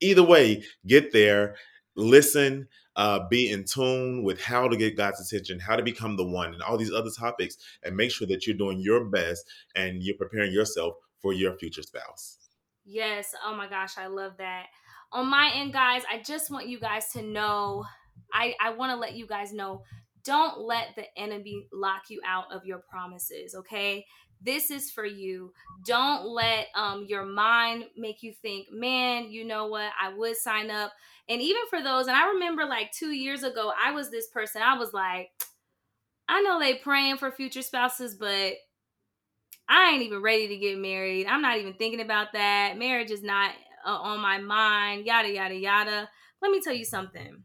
Either 0.00 0.22
way, 0.22 0.62
get 0.86 1.12
there, 1.12 1.56
listen, 1.94 2.68
uh, 2.96 3.28
be 3.28 3.50
in 3.50 3.64
tune 3.64 4.22
with 4.22 4.40
how 4.40 4.68
to 4.68 4.76
get 4.76 4.96
God's 4.96 5.20
attention, 5.20 5.60
how 5.60 5.76
to 5.76 5.82
become 5.82 6.16
the 6.16 6.24
one, 6.24 6.54
and 6.54 6.62
all 6.62 6.76
these 6.76 6.92
other 6.92 7.10
topics, 7.10 7.56
and 7.82 7.96
make 7.96 8.10
sure 8.10 8.26
that 8.26 8.46
you're 8.46 8.56
doing 8.56 8.80
your 8.80 9.04
best 9.04 9.44
and 9.74 10.02
you're 10.02 10.16
preparing 10.16 10.52
yourself 10.52 10.94
for 11.20 11.32
your 11.32 11.54
future 11.54 11.82
spouse. 11.82 12.38
Yes. 12.84 13.34
Oh 13.44 13.54
my 13.54 13.68
gosh, 13.68 13.98
I 13.98 14.06
love 14.06 14.32
that. 14.38 14.66
On 15.12 15.28
my 15.28 15.52
end, 15.54 15.72
guys, 15.72 16.02
I 16.10 16.22
just 16.22 16.50
want 16.50 16.68
you 16.68 16.80
guys 16.80 17.10
to 17.12 17.22
know 17.22 17.84
I, 18.32 18.54
I 18.60 18.70
want 18.70 18.90
to 18.90 18.96
let 18.96 19.14
you 19.14 19.26
guys 19.26 19.52
know 19.52 19.82
don't 20.24 20.58
let 20.58 20.88
the 20.96 21.04
enemy 21.16 21.68
lock 21.72 22.04
you 22.08 22.20
out 22.26 22.52
of 22.52 22.64
your 22.64 22.82
promises, 22.90 23.54
okay? 23.54 24.04
this 24.42 24.70
is 24.70 24.90
for 24.90 25.04
you 25.04 25.52
don't 25.84 26.26
let 26.26 26.66
um, 26.74 27.06
your 27.08 27.24
mind 27.24 27.84
make 27.96 28.22
you 28.22 28.32
think 28.42 28.66
man 28.70 29.30
you 29.30 29.44
know 29.44 29.66
what 29.66 29.90
i 30.00 30.12
would 30.12 30.36
sign 30.36 30.70
up 30.70 30.92
and 31.28 31.42
even 31.42 31.62
for 31.68 31.82
those 31.82 32.06
and 32.06 32.16
i 32.16 32.28
remember 32.28 32.64
like 32.64 32.92
two 32.92 33.10
years 33.12 33.42
ago 33.42 33.72
i 33.80 33.90
was 33.92 34.10
this 34.10 34.28
person 34.28 34.62
i 34.62 34.76
was 34.76 34.92
like 34.92 35.30
i 36.28 36.42
know 36.42 36.58
they 36.58 36.76
praying 36.76 37.16
for 37.18 37.30
future 37.32 37.62
spouses 37.62 38.14
but 38.16 38.54
i 39.68 39.90
ain't 39.90 40.02
even 40.02 40.22
ready 40.22 40.48
to 40.48 40.56
get 40.56 40.78
married 40.78 41.26
i'm 41.26 41.42
not 41.42 41.58
even 41.58 41.74
thinking 41.74 42.00
about 42.00 42.32
that 42.32 42.76
marriage 42.78 43.10
is 43.10 43.22
not 43.22 43.54
uh, 43.84 43.90
on 43.90 44.20
my 44.20 44.38
mind 44.38 45.06
yada 45.06 45.30
yada 45.30 45.54
yada 45.54 46.08
let 46.42 46.50
me 46.50 46.60
tell 46.60 46.74
you 46.74 46.84
something 46.84 47.42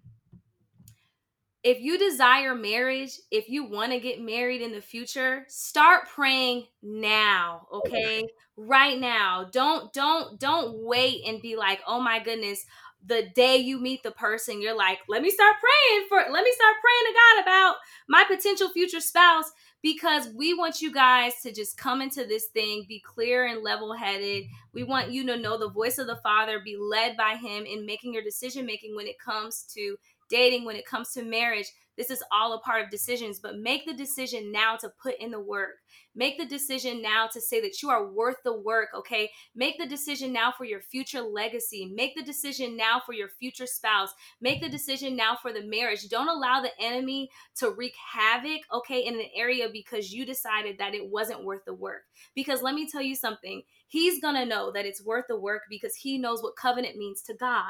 if 1.63 1.79
you 1.79 1.97
desire 1.97 2.55
marriage, 2.55 3.19
if 3.29 3.47
you 3.47 3.63
want 3.63 3.91
to 3.91 3.99
get 3.99 4.19
married 4.19 4.61
in 4.61 4.71
the 4.71 4.81
future, 4.81 5.45
start 5.47 6.07
praying 6.09 6.65
now, 6.81 7.67
okay? 7.71 8.23
Right 8.57 8.99
now. 8.99 9.43
Don't 9.51 9.93
don't 9.93 10.39
don't 10.39 10.83
wait 10.83 11.23
and 11.27 11.41
be 11.41 11.55
like, 11.55 11.81
"Oh 11.85 12.01
my 12.01 12.19
goodness, 12.19 12.65
the 13.05 13.29
day 13.35 13.57
you 13.57 13.79
meet 13.79 14.03
the 14.03 14.11
person, 14.11 14.61
you're 14.61 14.77
like, 14.77 14.99
let 15.09 15.21
me 15.21 15.29
start 15.29 15.55
praying 15.59 16.07
for 16.07 16.17
let 16.31 16.43
me 16.43 16.51
start 16.51 16.75
praying 16.81 17.13
to 17.13 17.19
God 17.19 17.41
about 17.43 17.75
my 18.07 18.23
potential 18.23 18.69
future 18.69 18.99
spouse 18.99 19.51
because 19.81 20.29
we 20.35 20.53
want 20.53 20.81
you 20.81 20.91
guys 20.91 21.33
to 21.41 21.51
just 21.51 21.77
come 21.77 22.01
into 22.01 22.25
this 22.25 22.47
thing, 22.47 22.85
be 22.87 23.01
clear 23.01 23.47
and 23.47 23.63
level 23.63 23.93
headed. 23.93 24.45
We 24.73 24.83
want 24.83 25.11
you 25.11 25.25
to 25.25 25.37
know 25.37 25.57
the 25.57 25.69
voice 25.69 25.97
of 25.97 26.07
the 26.07 26.19
Father, 26.23 26.59
be 26.63 26.77
led 26.77 27.17
by 27.17 27.35
Him 27.35 27.65
in 27.65 27.85
making 27.85 28.13
your 28.13 28.23
decision 28.23 28.65
making 28.65 28.95
when 28.95 29.07
it 29.07 29.19
comes 29.19 29.63
to 29.73 29.97
dating, 30.29 30.65
when 30.65 30.75
it 30.75 30.85
comes 30.85 31.11
to 31.13 31.23
marriage. 31.23 31.67
This 31.97 32.09
is 32.09 32.23
all 32.31 32.53
a 32.53 32.59
part 32.59 32.83
of 32.83 32.89
decisions, 32.89 33.39
but 33.39 33.57
make 33.57 33.85
the 33.85 33.93
decision 33.93 34.51
now 34.51 34.75
to 34.77 34.91
put 35.01 35.15
in 35.19 35.31
the 35.31 35.39
work. 35.39 35.79
Make 36.15 36.37
the 36.37 36.45
decision 36.45 37.01
now 37.01 37.27
to 37.31 37.39
say 37.39 37.61
that 37.61 37.81
you 37.81 37.89
are 37.89 38.11
worth 38.11 38.37
the 38.43 38.57
work, 38.57 38.89
okay? 38.95 39.29
Make 39.55 39.77
the 39.77 39.85
decision 39.85 40.33
now 40.33 40.51
for 40.51 40.65
your 40.65 40.81
future 40.81 41.21
legacy. 41.21 41.91
Make 41.93 42.15
the 42.15 42.23
decision 42.23 42.75
now 42.75 43.01
for 43.05 43.13
your 43.13 43.29
future 43.39 43.65
spouse. 43.65 44.09
Make 44.41 44.61
the 44.61 44.69
decision 44.69 45.15
now 45.15 45.37
for 45.41 45.53
the 45.53 45.63
marriage. 45.63 46.09
Don't 46.09 46.27
allow 46.27 46.61
the 46.61 46.71
enemy 46.79 47.29
to 47.57 47.71
wreak 47.71 47.93
havoc, 48.13 48.61
okay, 48.73 49.05
in 49.05 49.15
an 49.15 49.27
area 49.35 49.67
because 49.71 50.11
you 50.11 50.25
decided 50.25 50.77
that 50.79 50.93
it 50.93 51.09
wasn't 51.09 51.43
worth 51.43 51.63
the 51.65 51.73
work. 51.73 52.03
Because 52.35 52.61
let 52.61 52.75
me 52.75 52.89
tell 52.89 53.01
you 53.01 53.15
something, 53.15 53.63
he's 53.87 54.21
gonna 54.21 54.45
know 54.45 54.71
that 54.71 54.85
it's 54.85 55.03
worth 55.03 55.25
the 55.27 55.39
work 55.39 55.63
because 55.69 55.95
he 55.95 56.17
knows 56.17 56.41
what 56.41 56.55
covenant 56.55 56.97
means 56.97 57.21
to 57.23 57.33
God. 57.33 57.63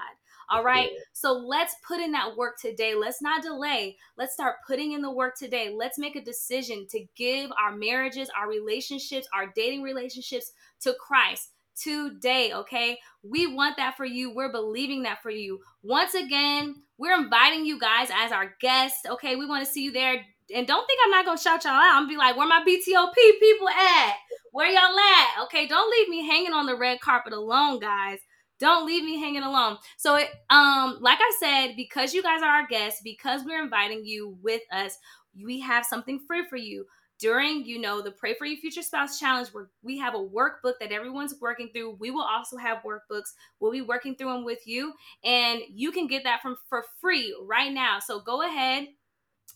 All 0.52 0.66
right. 0.66 0.90
So 1.14 1.32
let's 1.32 1.76
put 1.88 2.02
in 2.02 2.12
that 2.12 2.36
work 2.36 2.60
today. 2.60 2.94
Let's 2.94 3.22
not 3.22 3.42
delay. 3.42 3.96
Let's 4.18 4.34
start 4.34 4.56
putting 4.68 4.92
in 4.92 5.02
the 5.02 5.10
work 5.10 5.38
today. 5.38 5.74
Let's 5.74 5.98
make 5.98 6.18
a 6.18 6.24
decision 6.24 6.86
to 6.90 7.06
give 7.16 7.50
our 7.52 7.74
marriages, 7.74 8.30
our 8.38 8.50
relationships, 8.50 9.28
our 9.34 9.48
dating 9.56 9.82
relationships 9.82 10.52
to 10.82 10.94
Christ 11.00 11.52
today, 11.82 12.52
okay? 12.54 12.98
We 13.24 13.48
want 13.48 13.78
that 13.78 13.96
for 13.96 14.04
you. 14.06 14.34
We're 14.34 14.52
believing 14.52 15.04
that 15.04 15.22
for 15.24 15.30
you. 15.30 15.62
Once 15.84 16.16
again, 16.16 16.76
we're 16.98 17.16
inviting 17.16 17.66
you 17.66 17.80
guys 17.80 18.10
as 18.14 18.34
our 18.34 18.54
guests, 18.60 19.06
okay? 19.10 19.38
We 19.38 19.46
want 19.46 19.66
to 19.66 19.72
see 19.72 19.84
you 19.84 19.92
there. 19.92 20.22
And 20.54 20.68
don't 20.68 20.86
think 20.86 21.00
I'm 21.06 21.12
not 21.12 21.26
going 21.26 21.38
to 21.38 21.44
shout 21.44 21.64
y'all 21.64 21.74
out. 21.74 21.96
I'm 21.96 22.10
be 22.10 22.18
like, 22.18 22.36
where 22.36 22.48
my 22.48 22.62
BTOP 22.68 23.14
people 23.40 23.70
at? 23.70 24.16
Where 24.52 24.68
y'all 24.68 25.00
at? 25.00 25.44
Okay, 25.44 25.66
don't 25.66 25.90
leave 25.90 26.10
me 26.10 26.28
hanging 26.28 26.52
on 26.52 26.66
the 26.66 26.76
red 26.76 27.00
carpet 27.00 27.32
alone, 27.32 27.80
guys. 27.80 28.20
Don't 28.62 28.86
leave 28.86 29.04
me 29.04 29.20
hanging 29.20 29.42
alone. 29.42 29.78
So, 29.98 30.16
it, 30.16 30.30
um, 30.52 31.00
like 31.02 31.18
I 31.20 31.34
said, 31.40 31.76
because 31.76 32.14
you 32.14 32.22
guys 32.22 32.44
are 32.44 32.62
our 32.62 32.68
guests, 32.68 33.02
because 33.04 33.42
we're 33.44 33.62
inviting 33.62 34.06
you 34.06 34.38
with 34.44 34.62
us, 34.72 35.00
we 35.44 35.60
have 35.62 35.84
something 35.84 36.20
free 36.28 36.46
for 36.48 36.58
you. 36.58 36.86
During 37.18 37.66
you 37.66 37.80
know 37.80 38.02
the 38.02 38.12
pray 38.12 38.36
for 38.36 38.46
your 38.46 38.58
future 38.60 38.82
spouse 38.82 39.20
challenge 39.20 39.50
where 39.50 39.70
we 39.84 39.98
have 39.98 40.16
a 40.16 40.18
workbook 40.18 40.74
that 40.80 40.92
everyone's 40.92 41.36
working 41.40 41.70
through. 41.72 41.98
We 42.00 42.10
will 42.10 42.24
also 42.24 42.58
have 42.58 42.84
workbooks. 42.84 43.34
We'll 43.60 43.72
be 43.72 43.84
working 43.84 44.16
through 44.16 44.34
them 44.34 44.44
with 44.44 44.66
you 44.66 44.94
and 45.24 45.62
you 45.70 45.92
can 45.92 46.08
get 46.08 46.24
that 46.24 46.42
from 46.42 46.56
for 46.68 46.84
free 47.00 47.36
right 47.44 47.72
now. 47.72 48.00
So 48.00 48.22
go 48.22 48.42
ahead 48.42 48.88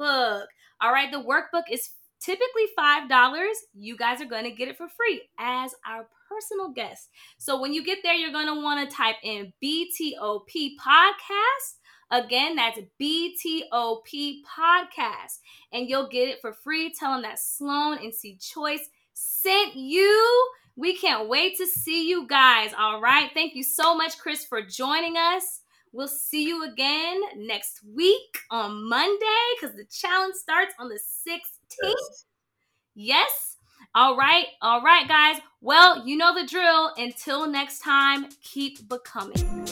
workbook. 0.00 0.46
All 0.80 0.92
right, 0.92 1.10
the 1.10 1.22
workbook 1.22 1.64
is 1.70 1.90
typically 2.26 2.64
$5. 2.76 3.48
You 3.74 3.96
guys 3.96 4.20
are 4.20 4.26
going 4.26 4.44
to 4.44 4.50
get 4.50 4.68
it 4.68 4.76
for 4.76 4.88
free 4.88 5.22
as 5.38 5.72
our 5.88 6.08
personal 6.28 6.72
guest. 6.72 7.08
So 7.38 7.60
when 7.60 7.72
you 7.72 7.84
get 7.84 7.98
there, 8.02 8.14
you're 8.14 8.32
going 8.32 8.48
to 8.48 8.60
want 8.60 8.90
to 8.90 8.94
type 8.94 9.16
in 9.22 9.52
BTOP 9.62 10.72
podcast. 10.84 11.76
Again, 12.10 12.56
that's 12.56 12.80
BTOP 13.00 14.40
podcast. 14.44 15.38
And 15.72 15.88
you'll 15.88 16.08
get 16.08 16.28
it 16.28 16.40
for 16.40 16.52
free. 16.52 16.92
Tell 16.92 17.12
them 17.12 17.22
that 17.22 17.38
Sloan 17.38 17.98
and 17.98 18.12
C 18.12 18.36
Choice 18.36 18.88
sent 19.14 19.76
you. 19.76 20.50
We 20.76 20.96
can't 20.96 21.28
wait 21.28 21.56
to 21.56 21.66
see 21.66 22.08
you 22.08 22.26
guys. 22.26 22.72
All 22.76 23.00
right. 23.00 23.30
Thank 23.32 23.54
you 23.54 23.62
so 23.62 23.96
much, 23.96 24.18
Chris, 24.18 24.44
for 24.44 24.62
joining 24.62 25.16
us. 25.16 25.62
We'll 25.92 26.08
see 26.08 26.46
you 26.46 26.64
again 26.64 27.22
next 27.36 27.80
week 27.94 28.38
on 28.50 28.86
Monday 28.88 29.54
because 29.58 29.74
the 29.74 29.86
challenge 29.86 30.34
starts 30.34 30.74
on 30.78 30.90
the 30.90 31.00
16th. 31.26 31.55
Yes. 32.94 33.56
All 33.94 34.16
right. 34.16 34.46
All 34.62 34.82
right, 34.82 35.06
guys. 35.06 35.40
Well, 35.60 36.06
you 36.06 36.16
know 36.16 36.34
the 36.34 36.46
drill. 36.46 36.92
Until 36.96 37.46
next 37.46 37.80
time, 37.80 38.26
keep 38.42 38.88
becoming. 38.88 39.66